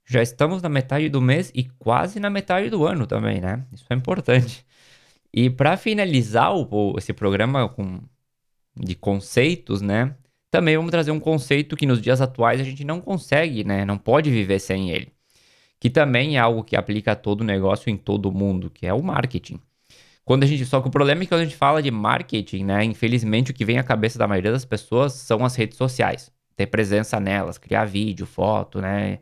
Já 0.04 0.20
estamos 0.20 0.60
na 0.60 0.68
metade 0.68 1.08
do 1.08 1.20
mês 1.20 1.52
e 1.54 1.64
quase 1.78 2.18
na 2.18 2.28
metade 2.28 2.68
do 2.68 2.84
ano 2.84 3.06
também, 3.06 3.40
né? 3.40 3.64
Isso 3.72 3.86
é 3.88 3.94
importante. 3.94 4.66
E 5.32 5.48
para 5.48 5.76
finalizar 5.76 6.52
o, 6.54 6.94
esse 6.98 7.12
programa 7.12 7.68
com, 7.68 8.00
de 8.76 8.94
conceitos, 8.94 9.80
né? 9.80 10.14
Também 10.50 10.76
vamos 10.76 10.90
trazer 10.90 11.12
um 11.12 11.20
conceito 11.20 11.76
que 11.76 11.86
nos 11.86 12.02
dias 12.02 12.20
atuais 12.20 12.60
a 12.60 12.64
gente 12.64 12.84
não 12.84 13.00
consegue, 13.00 13.64
né? 13.64 13.86
Não 13.86 13.96
pode 13.96 14.30
viver 14.30 14.58
sem 14.58 14.90
ele 14.90 15.12
que 15.82 15.90
também 15.90 16.36
é 16.36 16.38
algo 16.38 16.62
que 16.62 16.76
aplica 16.76 17.10
a 17.10 17.16
todo 17.16 17.42
negócio 17.42 17.90
em 17.90 17.96
todo 17.96 18.30
mundo, 18.30 18.70
que 18.70 18.86
é 18.86 18.94
o 18.94 19.02
marketing. 19.02 19.58
Quando 20.24 20.44
a 20.44 20.46
gente, 20.46 20.64
só 20.64 20.80
que 20.80 20.86
o 20.86 20.90
problema 20.92 21.22
é 21.22 21.24
que 21.24 21.30
quando 21.30 21.40
a 21.40 21.44
gente 21.44 21.56
fala 21.56 21.82
de 21.82 21.90
marketing, 21.90 22.62
né, 22.62 22.84
infelizmente 22.84 23.50
o 23.50 23.54
que 23.54 23.64
vem 23.64 23.80
à 23.80 23.82
cabeça 23.82 24.16
da 24.16 24.28
maioria 24.28 24.52
das 24.52 24.64
pessoas 24.64 25.12
são 25.12 25.44
as 25.44 25.56
redes 25.56 25.76
sociais, 25.76 26.30
ter 26.54 26.66
presença 26.66 27.18
nelas, 27.18 27.58
criar 27.58 27.84
vídeo, 27.84 28.26
foto, 28.26 28.80
né? 28.80 29.18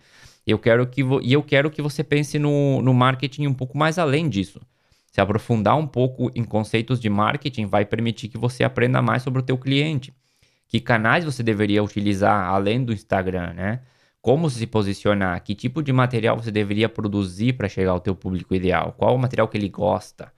Eu 0.47 0.59
quero 0.59 0.87
que 0.87 1.01
e 1.23 1.33
eu 1.33 1.43
quero 1.43 1.71
que 1.71 1.81
você 1.81 2.05
pense 2.05 2.39
no, 2.39 2.83
no 2.83 2.93
marketing 2.93 3.47
um 3.47 3.55
pouco 3.55 3.79
mais 3.79 3.99
além 3.99 4.29
disso. 4.29 4.61
Se 5.11 5.19
aprofundar 5.19 5.79
um 5.79 5.87
pouco 5.87 6.31
em 6.35 6.45
conceitos 6.45 7.01
de 7.01 7.09
marketing 7.09 7.65
vai 7.65 7.87
permitir 7.87 8.29
que 8.29 8.37
você 8.37 8.65
aprenda 8.65 9.01
mais 9.01 9.23
sobre 9.23 9.41
o 9.41 9.43
teu 9.43 9.57
cliente. 9.57 10.13
Que 10.69 10.79
canais 10.79 11.25
você 11.25 11.43
deveria 11.43 11.83
utilizar 11.83 12.51
além 12.51 12.85
do 12.85 12.93
Instagram, 12.93 13.55
né? 13.55 13.81
Como 14.23 14.51
se 14.51 14.67
posicionar, 14.67 15.43
que 15.43 15.55
tipo 15.55 15.83
de 15.83 15.93
material 15.93 16.37
você 16.37 16.51
deveria 16.51 16.89
produzir 16.89 17.55
para 17.55 17.69
chegar 17.69 17.93
ao 17.93 18.01
teu 18.01 18.15
público 18.15 18.55
ideal, 18.55 18.95
qual 18.97 19.15
o 19.15 19.19
material 19.19 19.49
que 19.49 19.57
ele 19.57 19.69
gosta. 19.69 20.33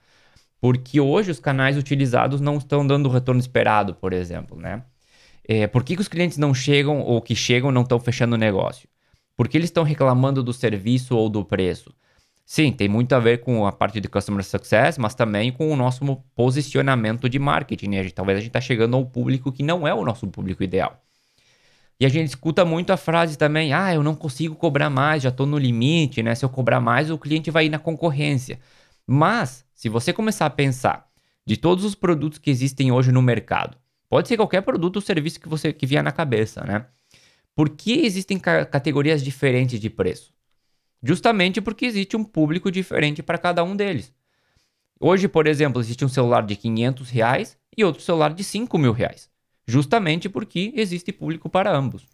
Porque 0.61 1.01
hoje 1.01 1.31
os 1.31 1.41
canais 1.41 1.77
utilizados 1.77 2.41
não 2.41 2.59
estão 2.59 2.87
dando 2.87 3.07
o 3.07 3.13
retorno 3.13 3.41
esperado, 3.41 3.95
por 3.95 4.13
exemplo, 4.13 4.57
né? 4.57 4.85
É, 5.47 5.67
por 5.67 5.83
que, 5.83 5.97
que 5.97 6.03
os 6.03 6.09
clientes 6.09 6.39
não 6.39 6.55
chegam 6.55 7.01
ou 7.01 7.21
que 7.21 7.35
chegam 7.35 7.73
não 7.73 7.83
estão 7.83 7.99
fechando 7.99 8.37
o 8.37 8.39
negócio? 8.39 8.89
Porque 9.37 9.57
eles 9.57 9.71
estão 9.71 9.83
reclamando 9.83 10.43
do 10.43 10.53
serviço 10.53 11.17
ou 11.17 11.29
do 11.29 11.45
preço? 11.45 11.93
Sim, 12.45 12.73
tem 12.73 12.89
muito 12.89 13.13
a 13.15 13.19
ver 13.19 13.39
com 13.39 13.67
a 13.67 13.73
parte 13.73 14.01
de 14.01 14.09
Customer 14.09 14.45
Success, 14.45 14.99
mas 14.99 15.15
também 15.15 15.51
com 15.51 15.71
o 15.73 15.77
nosso 15.77 16.17
posicionamento 16.35 17.29
de 17.29 17.39
marketing. 17.39 17.89
Né? 17.89 18.11
Talvez 18.11 18.39
a 18.39 18.41
gente 18.41 18.51
está 18.51 18.61
chegando 18.61 18.97
ao 18.97 19.07
público 19.07 19.51
que 19.51 19.63
não 19.63 19.89
é 19.89 19.95
o 19.95 20.05
nosso 20.05 20.27
público 20.29 20.63
ideal. 20.63 21.03
E 22.01 22.07
a 22.07 22.09
gente 22.09 22.29
escuta 22.29 22.65
muito 22.65 22.93
a 22.93 22.97
frase 22.97 23.37
também: 23.39 23.73
ah, 23.73 23.95
eu 23.95 24.03
não 24.03 24.15
consigo 24.15 24.55
cobrar 24.55 24.91
mais, 24.91 25.23
já 25.23 25.29
estou 25.29 25.47
no 25.47 25.59
limite, 25.59 26.23
né? 26.23 26.35
Se 26.35 26.45
eu 26.45 26.49
cobrar 26.49 26.81
mais, 26.81 27.11
o 27.11 27.19
cliente 27.19 27.51
vai 27.51 27.67
ir 27.67 27.69
na 27.69 27.79
concorrência. 27.79 28.59
Mas, 29.07 29.65
se 29.75 29.89
você 29.89 30.13
começar 30.13 30.47
a 30.47 30.51
pensar 30.51 31.09
de 31.47 31.57
todos 31.57 31.85
os 31.85 31.95
produtos 31.95 32.39
que 32.39 32.51
existem 32.51 32.93
hoje 32.93 33.13
no 33.13 33.23
mercado, 33.23 33.77
pode 34.09 34.29
ser 34.29 34.37
qualquer 34.37 34.63
produto 34.63 34.97
ou 34.97 35.03
serviço 35.03 35.41
que 35.41 35.49
você 35.49 35.73
que 35.73 35.87
vier 35.87 36.03
na 36.03 36.13
cabeça, 36.13 36.65
né? 36.65 36.87
Por 37.55 37.69
que 37.69 38.05
existem 38.05 38.39
ca 38.39 38.65
categorias 38.65 39.23
diferentes 39.23 39.79
de 39.79 39.91
preço? 39.91 40.33
Justamente 41.03 41.61
porque 41.61 41.85
existe 41.85 42.17
um 42.17 42.25
público 42.25 42.71
diferente 42.71 43.23
para 43.23 43.39
cada 43.39 43.65
um 43.65 43.75
deles. 43.75 44.13
Hoje, 45.01 45.27
por 45.27 45.47
exemplo, 45.49 45.81
existe 45.81 46.05
um 46.05 46.09
celular 46.09 46.47
de 46.47 46.55
500 46.55 47.11
reais 47.11 47.59
e 47.77 47.85
outro 47.85 48.03
celular 48.03 48.33
de 48.33 48.45
5 48.45 48.79
mil 48.79 48.93
reais 48.93 49.32
justamente 49.69 50.29
porque 50.29 50.73
existe 50.77 51.13
público 51.13 51.49
para 51.49 51.77
ambos. 51.77 52.07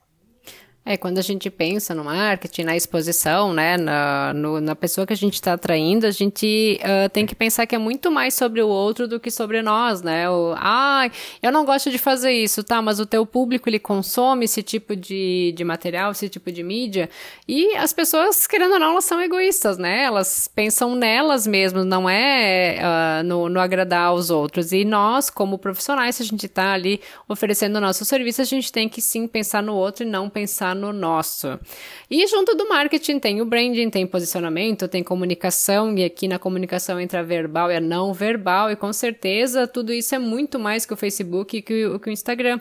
É, 0.88 0.96
quando 0.96 1.18
a 1.18 1.22
gente 1.22 1.50
pensa 1.50 1.94
no 1.94 2.02
marketing, 2.02 2.62
na 2.62 2.74
exposição, 2.74 3.52
né, 3.52 3.76
na, 3.76 4.32
no, 4.32 4.58
na 4.58 4.74
pessoa 4.74 5.06
que 5.06 5.12
a 5.12 5.16
gente 5.16 5.34
está 5.34 5.52
atraindo, 5.52 6.06
a 6.06 6.10
gente 6.10 6.80
uh, 6.80 7.10
tem 7.10 7.26
que 7.26 7.34
pensar 7.34 7.66
que 7.66 7.74
é 7.74 7.78
muito 7.78 8.10
mais 8.10 8.32
sobre 8.32 8.62
o 8.62 8.68
outro 8.68 9.06
do 9.06 9.20
que 9.20 9.30
sobre 9.30 9.60
nós, 9.60 10.00
né? 10.00 10.30
O, 10.30 10.54
ah, 10.56 11.10
eu 11.42 11.52
não 11.52 11.66
gosto 11.66 11.90
de 11.90 11.98
fazer 11.98 12.32
isso, 12.32 12.64
tá, 12.64 12.80
mas 12.80 12.98
o 12.98 13.04
teu 13.04 13.26
público, 13.26 13.68
ele 13.68 13.78
consome 13.78 14.46
esse 14.46 14.62
tipo 14.62 14.96
de, 14.96 15.52
de 15.54 15.62
material, 15.62 16.12
esse 16.12 16.26
tipo 16.26 16.50
de 16.50 16.62
mídia, 16.62 17.10
e 17.46 17.76
as 17.76 17.92
pessoas, 17.92 18.46
querendo 18.46 18.72
ou 18.72 18.80
não, 18.80 18.92
elas 18.92 19.04
são 19.04 19.20
egoístas, 19.20 19.76
né? 19.76 20.04
Elas 20.04 20.48
pensam 20.48 20.94
nelas 20.94 21.46
mesmas, 21.46 21.84
não 21.84 22.08
é 22.08 22.78
uh, 22.80 23.22
no, 23.24 23.50
no 23.50 23.60
agradar 23.60 24.04
aos 24.06 24.30
outros. 24.30 24.72
E 24.72 24.86
nós, 24.86 25.28
como 25.28 25.58
profissionais, 25.58 26.16
se 26.16 26.22
a 26.22 26.26
gente 26.26 26.46
está 26.46 26.72
ali 26.72 26.98
oferecendo 27.28 27.76
o 27.76 27.80
nosso 27.82 28.06
serviço, 28.06 28.40
a 28.40 28.46
gente 28.46 28.72
tem 28.72 28.88
que 28.88 29.02
sim 29.02 29.26
pensar 29.26 29.62
no 29.62 29.74
outro 29.74 30.06
e 30.06 30.08
não 30.08 30.30
pensar 30.30 30.77
no 30.78 30.92
nosso. 30.92 31.58
E 32.10 32.26
junto 32.26 32.54
do 32.54 32.68
marketing 32.68 33.18
tem 33.18 33.42
o 33.42 33.44
branding, 33.44 33.90
tem 33.90 34.06
posicionamento, 34.06 34.88
tem 34.88 35.02
comunicação, 35.02 35.96
e 35.98 36.04
aqui 36.04 36.26
na 36.26 36.38
comunicação 36.38 36.98
entra 36.98 37.22
verbal 37.22 37.70
e 37.70 37.76
a 37.76 37.80
não 37.80 38.14
verbal, 38.14 38.70
e 38.70 38.76
com 38.76 38.92
certeza 38.92 39.66
tudo 39.66 39.92
isso 39.92 40.14
é 40.14 40.18
muito 40.18 40.58
mais 40.58 40.86
que 40.86 40.94
o 40.94 40.96
Facebook 40.96 41.56
e 41.56 41.62
que 41.62 41.86
o, 41.86 42.00
que 42.00 42.08
o 42.08 42.12
Instagram. 42.12 42.60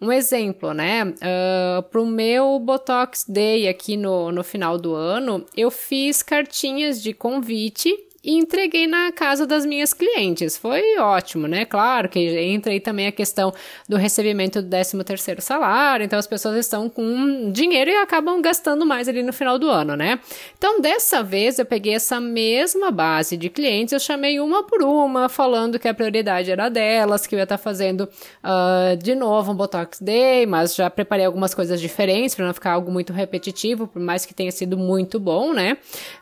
Um 0.00 0.12
exemplo, 0.12 0.74
né? 0.74 1.04
Uh, 1.04 1.82
pro 1.84 2.04
meu 2.04 2.58
Botox 2.58 3.24
Day 3.26 3.66
aqui 3.68 3.96
no, 3.96 4.30
no 4.30 4.44
final 4.44 4.76
do 4.76 4.94
ano, 4.94 5.46
eu 5.56 5.70
fiz 5.70 6.22
cartinhas 6.22 7.02
de 7.02 7.12
convite 7.12 7.96
e 8.24 8.32
entreguei 8.32 8.86
na 8.86 9.12
casa 9.12 9.46
das 9.46 9.66
minhas 9.66 9.92
clientes. 9.92 10.56
Foi 10.56 10.98
ótimo, 10.98 11.46
né? 11.46 11.66
Claro 11.66 12.08
que 12.08 12.18
entra 12.18 12.72
aí 12.72 12.80
também 12.80 13.06
a 13.06 13.12
questão 13.12 13.52
do 13.86 13.98
recebimento 13.98 14.62
do 14.62 14.68
13 14.70 15.04
terceiro 15.04 15.42
salário, 15.42 16.04
então 16.04 16.18
as 16.18 16.26
pessoas 16.26 16.56
estão 16.56 16.88
com 16.88 17.50
dinheiro 17.52 17.90
e 17.90 17.96
acabam 17.96 18.40
gastando 18.40 18.86
mais 18.86 19.08
ali 19.08 19.22
no 19.22 19.32
final 19.32 19.58
do 19.58 19.68
ano, 19.68 19.94
né? 19.94 20.18
Então, 20.56 20.80
dessa 20.80 21.22
vez, 21.22 21.58
eu 21.58 21.66
peguei 21.66 21.94
essa 21.94 22.18
mesma 22.18 22.90
base 22.90 23.36
de 23.36 23.50
clientes, 23.50 23.92
eu 23.92 24.00
chamei 24.00 24.40
uma 24.40 24.62
por 24.62 24.82
uma, 24.82 25.28
falando 25.28 25.78
que 25.78 25.86
a 25.86 25.92
prioridade 25.92 26.50
era 26.50 26.70
delas, 26.70 27.26
que 27.26 27.34
eu 27.34 27.38
ia 27.38 27.42
estar 27.42 27.58
fazendo 27.58 28.08
uh, 28.42 28.96
de 28.96 29.14
novo 29.14 29.52
um 29.52 29.54
Botox 29.54 30.00
Day, 30.00 30.46
mas 30.46 30.74
já 30.74 30.88
preparei 30.88 31.26
algumas 31.26 31.54
coisas 31.54 31.78
diferentes 31.80 32.34
para 32.34 32.46
não 32.46 32.54
ficar 32.54 32.72
algo 32.72 32.90
muito 32.90 33.12
repetitivo, 33.12 33.86
por 33.86 34.00
mais 34.00 34.24
que 34.24 34.32
tenha 34.32 34.50
sido 34.50 34.78
muito 34.78 35.20
bom, 35.20 35.52
né? 35.52 35.76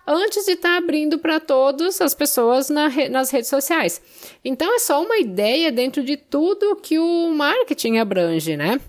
Antes 0.06 0.46
de 0.46 0.52
estar 0.52 0.76
abrindo 0.76 1.18
para 1.18 1.38
todos 1.38 1.91
as 2.00 2.14
pessoas 2.14 2.68
na 2.68 2.88
re 2.88 3.08
nas 3.08 3.30
redes 3.30 3.50
sociais. 3.50 4.00
Então 4.44 4.74
é 4.74 4.78
só 4.78 5.02
uma 5.02 5.18
ideia 5.18 5.70
dentro 5.72 6.02
de 6.02 6.16
tudo 6.16 6.76
que 6.76 6.98
o 6.98 7.30
marketing 7.32 7.98
abrange, 7.98 8.56
né? 8.56 8.80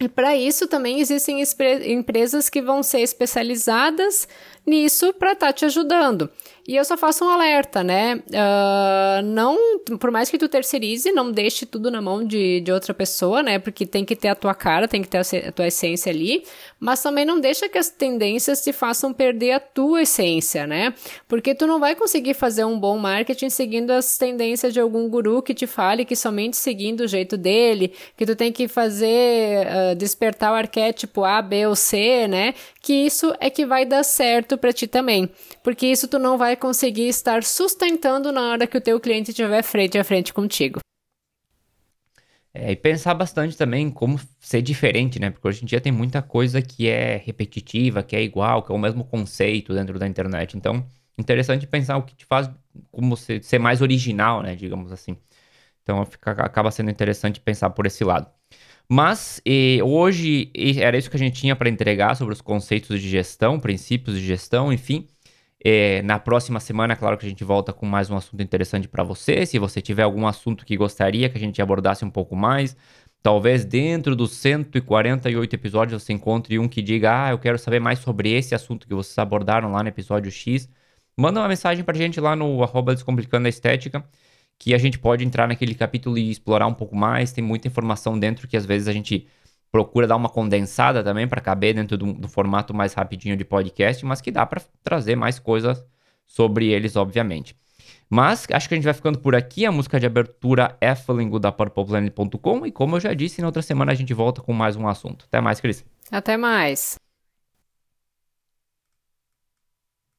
E 0.00 0.08
para 0.08 0.36
isso 0.36 0.66
também 0.66 1.00
existem 1.00 1.42
empresas 1.86 2.48
que 2.48 2.60
vão 2.60 2.82
ser 2.82 3.00
especializadas 3.00 4.26
nisso 4.66 5.12
para 5.14 5.32
estar 5.32 5.48
tá 5.48 5.52
te 5.52 5.64
ajudando. 5.64 6.30
E 6.66 6.76
eu 6.76 6.84
só 6.84 6.96
faço 6.96 7.26
um 7.26 7.28
alerta, 7.28 7.84
né? 7.84 8.22
Uh, 8.28 9.22
não, 9.22 9.58
por 10.00 10.10
mais 10.10 10.30
que 10.30 10.38
tu 10.38 10.48
terceirize, 10.48 11.12
não 11.12 11.30
deixe 11.30 11.66
tudo 11.66 11.90
na 11.90 12.00
mão 12.00 12.24
de, 12.26 12.62
de 12.62 12.72
outra 12.72 12.94
pessoa, 12.94 13.42
né? 13.42 13.58
Porque 13.58 13.84
tem 13.84 14.02
que 14.02 14.16
ter 14.16 14.28
a 14.28 14.34
tua 14.34 14.54
cara, 14.54 14.88
tem 14.88 15.02
que 15.02 15.08
ter 15.08 15.18
a, 15.18 15.52
tua 15.52 15.66
essência 15.66 16.10
ali. 16.10 16.42
Mas 16.80 17.02
também 17.02 17.26
não 17.26 17.38
deixa 17.38 17.68
que 17.68 17.76
as 17.76 17.90
tendências 17.90 18.64
te 18.64 18.72
façam 18.72 19.12
perder 19.12 19.52
a 19.52 19.60
tua 19.60 20.02
essência, 20.02 20.66
né? 20.66 20.94
Porque 21.28 21.54
tu 21.54 21.66
não 21.66 21.78
vai 21.78 21.94
conseguir 21.94 22.32
fazer 22.32 22.64
um 22.64 22.80
bom 22.80 22.96
marketing 22.96 23.50
seguindo 23.50 23.90
as 23.90 24.16
tendências 24.16 24.72
de 24.72 24.80
algum 24.80 25.06
guru 25.06 25.42
que 25.42 25.52
te 25.52 25.66
fale 25.66 26.06
que 26.06 26.16
somente 26.16 26.56
seguindo 26.56 27.00
o 27.02 27.06
jeito 27.06 27.36
dele, 27.36 27.92
que 28.16 28.24
tu 28.24 28.34
tem 28.34 28.50
que 28.50 28.68
fazer 28.68 29.66
uh, 29.66 29.94
despertar 29.94 30.52
o 30.52 30.54
arquétipo 30.54 31.24
A, 31.24 31.42
B 31.42 31.66
ou 31.66 31.76
C, 31.76 32.26
né? 32.26 32.54
Que 32.80 32.94
isso 32.94 33.34
é 33.38 33.50
que 33.50 33.66
vai 33.66 33.84
dar 33.84 34.02
certo 34.02 34.53
para 34.58 34.72
ti 34.72 34.86
também. 34.86 35.30
Porque 35.62 35.86
isso 35.86 36.08
tu 36.08 36.18
não 36.18 36.38
vai 36.38 36.56
conseguir 36.56 37.08
estar 37.08 37.42
sustentando 37.42 38.32
na 38.32 38.50
hora 38.50 38.66
que 38.66 38.76
o 38.76 38.80
teu 38.80 38.98
cliente 39.00 39.30
estiver 39.30 39.62
frente 39.62 39.98
a 39.98 40.04
frente 40.04 40.32
contigo. 40.32 40.80
É, 42.56 42.70
e 42.70 42.76
pensar 42.76 43.14
bastante 43.14 43.56
também 43.56 43.90
como 43.90 44.18
ser 44.38 44.62
diferente, 44.62 45.18
né? 45.18 45.30
Porque 45.30 45.48
hoje 45.48 45.62
em 45.64 45.66
dia 45.66 45.80
tem 45.80 45.90
muita 45.90 46.22
coisa 46.22 46.62
que 46.62 46.88
é 46.88 47.16
repetitiva, 47.16 48.02
que 48.02 48.14
é 48.14 48.22
igual, 48.22 48.62
que 48.62 48.70
é 48.70 48.74
o 48.74 48.78
mesmo 48.78 49.04
conceito 49.04 49.74
dentro 49.74 49.98
da 49.98 50.06
internet. 50.06 50.56
Então, 50.56 50.86
interessante 51.18 51.66
pensar 51.66 51.96
o 51.96 52.04
que 52.04 52.14
te 52.14 52.24
faz 52.24 52.48
como 52.92 53.16
ser, 53.16 53.42
ser 53.42 53.58
mais 53.58 53.82
original, 53.82 54.40
né? 54.42 54.54
Digamos 54.54 54.92
assim. 54.92 55.16
Então, 55.82 56.04
fica, 56.06 56.32
acaba 56.32 56.70
sendo 56.70 56.90
interessante 56.90 57.40
pensar 57.40 57.70
por 57.70 57.86
esse 57.86 58.04
lado. 58.04 58.28
Mas 58.88 59.40
hoje 59.84 60.50
era 60.78 60.96
isso 60.96 61.10
que 61.10 61.16
a 61.16 61.18
gente 61.18 61.40
tinha 61.40 61.56
para 61.56 61.68
entregar 61.68 62.14
sobre 62.16 62.34
os 62.34 62.40
conceitos 62.40 63.00
de 63.00 63.08
gestão, 63.08 63.58
princípios 63.58 64.18
de 64.18 64.26
gestão, 64.26 64.72
enfim. 64.72 65.08
É, 65.66 66.02
na 66.02 66.18
próxima 66.18 66.60
semana, 66.60 66.94
claro 66.94 67.16
que 67.16 67.24
a 67.24 67.28
gente 67.28 67.42
volta 67.42 67.72
com 67.72 67.86
mais 67.86 68.10
um 68.10 68.16
assunto 68.16 68.42
interessante 68.42 68.86
para 68.86 69.02
você. 69.02 69.46
Se 69.46 69.58
você 69.58 69.80
tiver 69.80 70.02
algum 70.02 70.26
assunto 70.26 70.64
que 70.66 70.76
gostaria 70.76 71.30
que 71.30 71.38
a 71.38 71.40
gente 71.40 71.62
abordasse 71.62 72.04
um 72.04 72.10
pouco 72.10 72.36
mais, 72.36 72.76
talvez 73.22 73.64
dentro 73.64 74.14
dos 74.14 74.32
148 74.32 75.54
episódios 75.54 76.02
você 76.02 76.12
encontre 76.12 76.58
um 76.58 76.68
que 76.68 76.82
diga: 76.82 77.26
Ah, 77.28 77.30
eu 77.30 77.38
quero 77.38 77.58
saber 77.58 77.80
mais 77.80 77.98
sobre 78.00 78.30
esse 78.32 78.54
assunto 78.54 78.86
que 78.86 78.94
vocês 78.94 79.16
abordaram 79.18 79.72
lá 79.72 79.82
no 79.82 79.88
episódio 79.88 80.30
X. 80.30 80.68
Manda 81.16 81.40
uma 81.40 81.48
mensagem 81.48 81.82
para 81.84 81.96
a 81.96 81.98
gente 81.98 82.20
lá 82.20 82.36
no 82.36 82.62
arroba 82.62 82.94
Descomplicando 82.94 83.46
a 83.46 83.48
Estética, 83.48 84.04
que 84.58 84.74
a 84.74 84.78
gente 84.78 84.98
pode 84.98 85.24
entrar 85.24 85.48
naquele 85.48 85.74
capítulo 85.74 86.16
e 86.18 86.30
explorar 86.30 86.66
um 86.66 86.74
pouco 86.74 86.96
mais. 86.96 87.32
Tem 87.32 87.42
muita 87.42 87.68
informação 87.68 88.18
dentro 88.18 88.48
que 88.48 88.56
às 88.56 88.64
vezes 88.64 88.88
a 88.88 88.92
gente 88.92 89.26
procura 89.70 90.06
dar 90.06 90.16
uma 90.16 90.28
condensada 90.28 91.02
também 91.02 91.26
para 91.26 91.40
caber 91.40 91.74
dentro 91.74 91.98
do, 91.98 92.12
do, 92.12 92.28
formato 92.28 92.72
mais 92.72 92.94
rapidinho 92.94 93.36
de 93.36 93.44
podcast, 93.44 94.06
mas 94.06 94.20
que 94.20 94.30
dá 94.30 94.46
para 94.46 94.62
trazer 94.82 95.16
mais 95.16 95.38
coisas 95.40 95.84
sobre 96.24 96.68
eles, 96.68 96.94
obviamente. 96.94 97.56
Mas 98.08 98.46
acho 98.52 98.68
que 98.68 98.74
a 98.74 98.76
gente 98.76 98.84
vai 98.84 98.94
ficando 98.94 99.18
por 99.18 99.34
aqui. 99.34 99.66
A 99.66 99.72
música 99.72 99.98
de 99.98 100.06
abertura 100.06 100.76
é 100.80 100.94
Flingo 100.94 101.40
da 101.40 101.50
PurplePlanet.com 101.50 102.66
e 102.66 102.70
como 102.70 102.96
eu 102.96 103.00
já 103.00 103.12
disse, 103.12 103.40
na 103.40 103.48
outra 103.48 103.62
semana 103.62 103.90
a 103.90 103.94
gente 103.96 104.14
volta 104.14 104.40
com 104.40 104.52
mais 104.52 104.76
um 104.76 104.86
assunto. 104.86 105.24
Até 105.26 105.40
mais, 105.40 105.60
Cris. 105.60 105.84
Até 106.10 106.36
mais. 106.36 106.96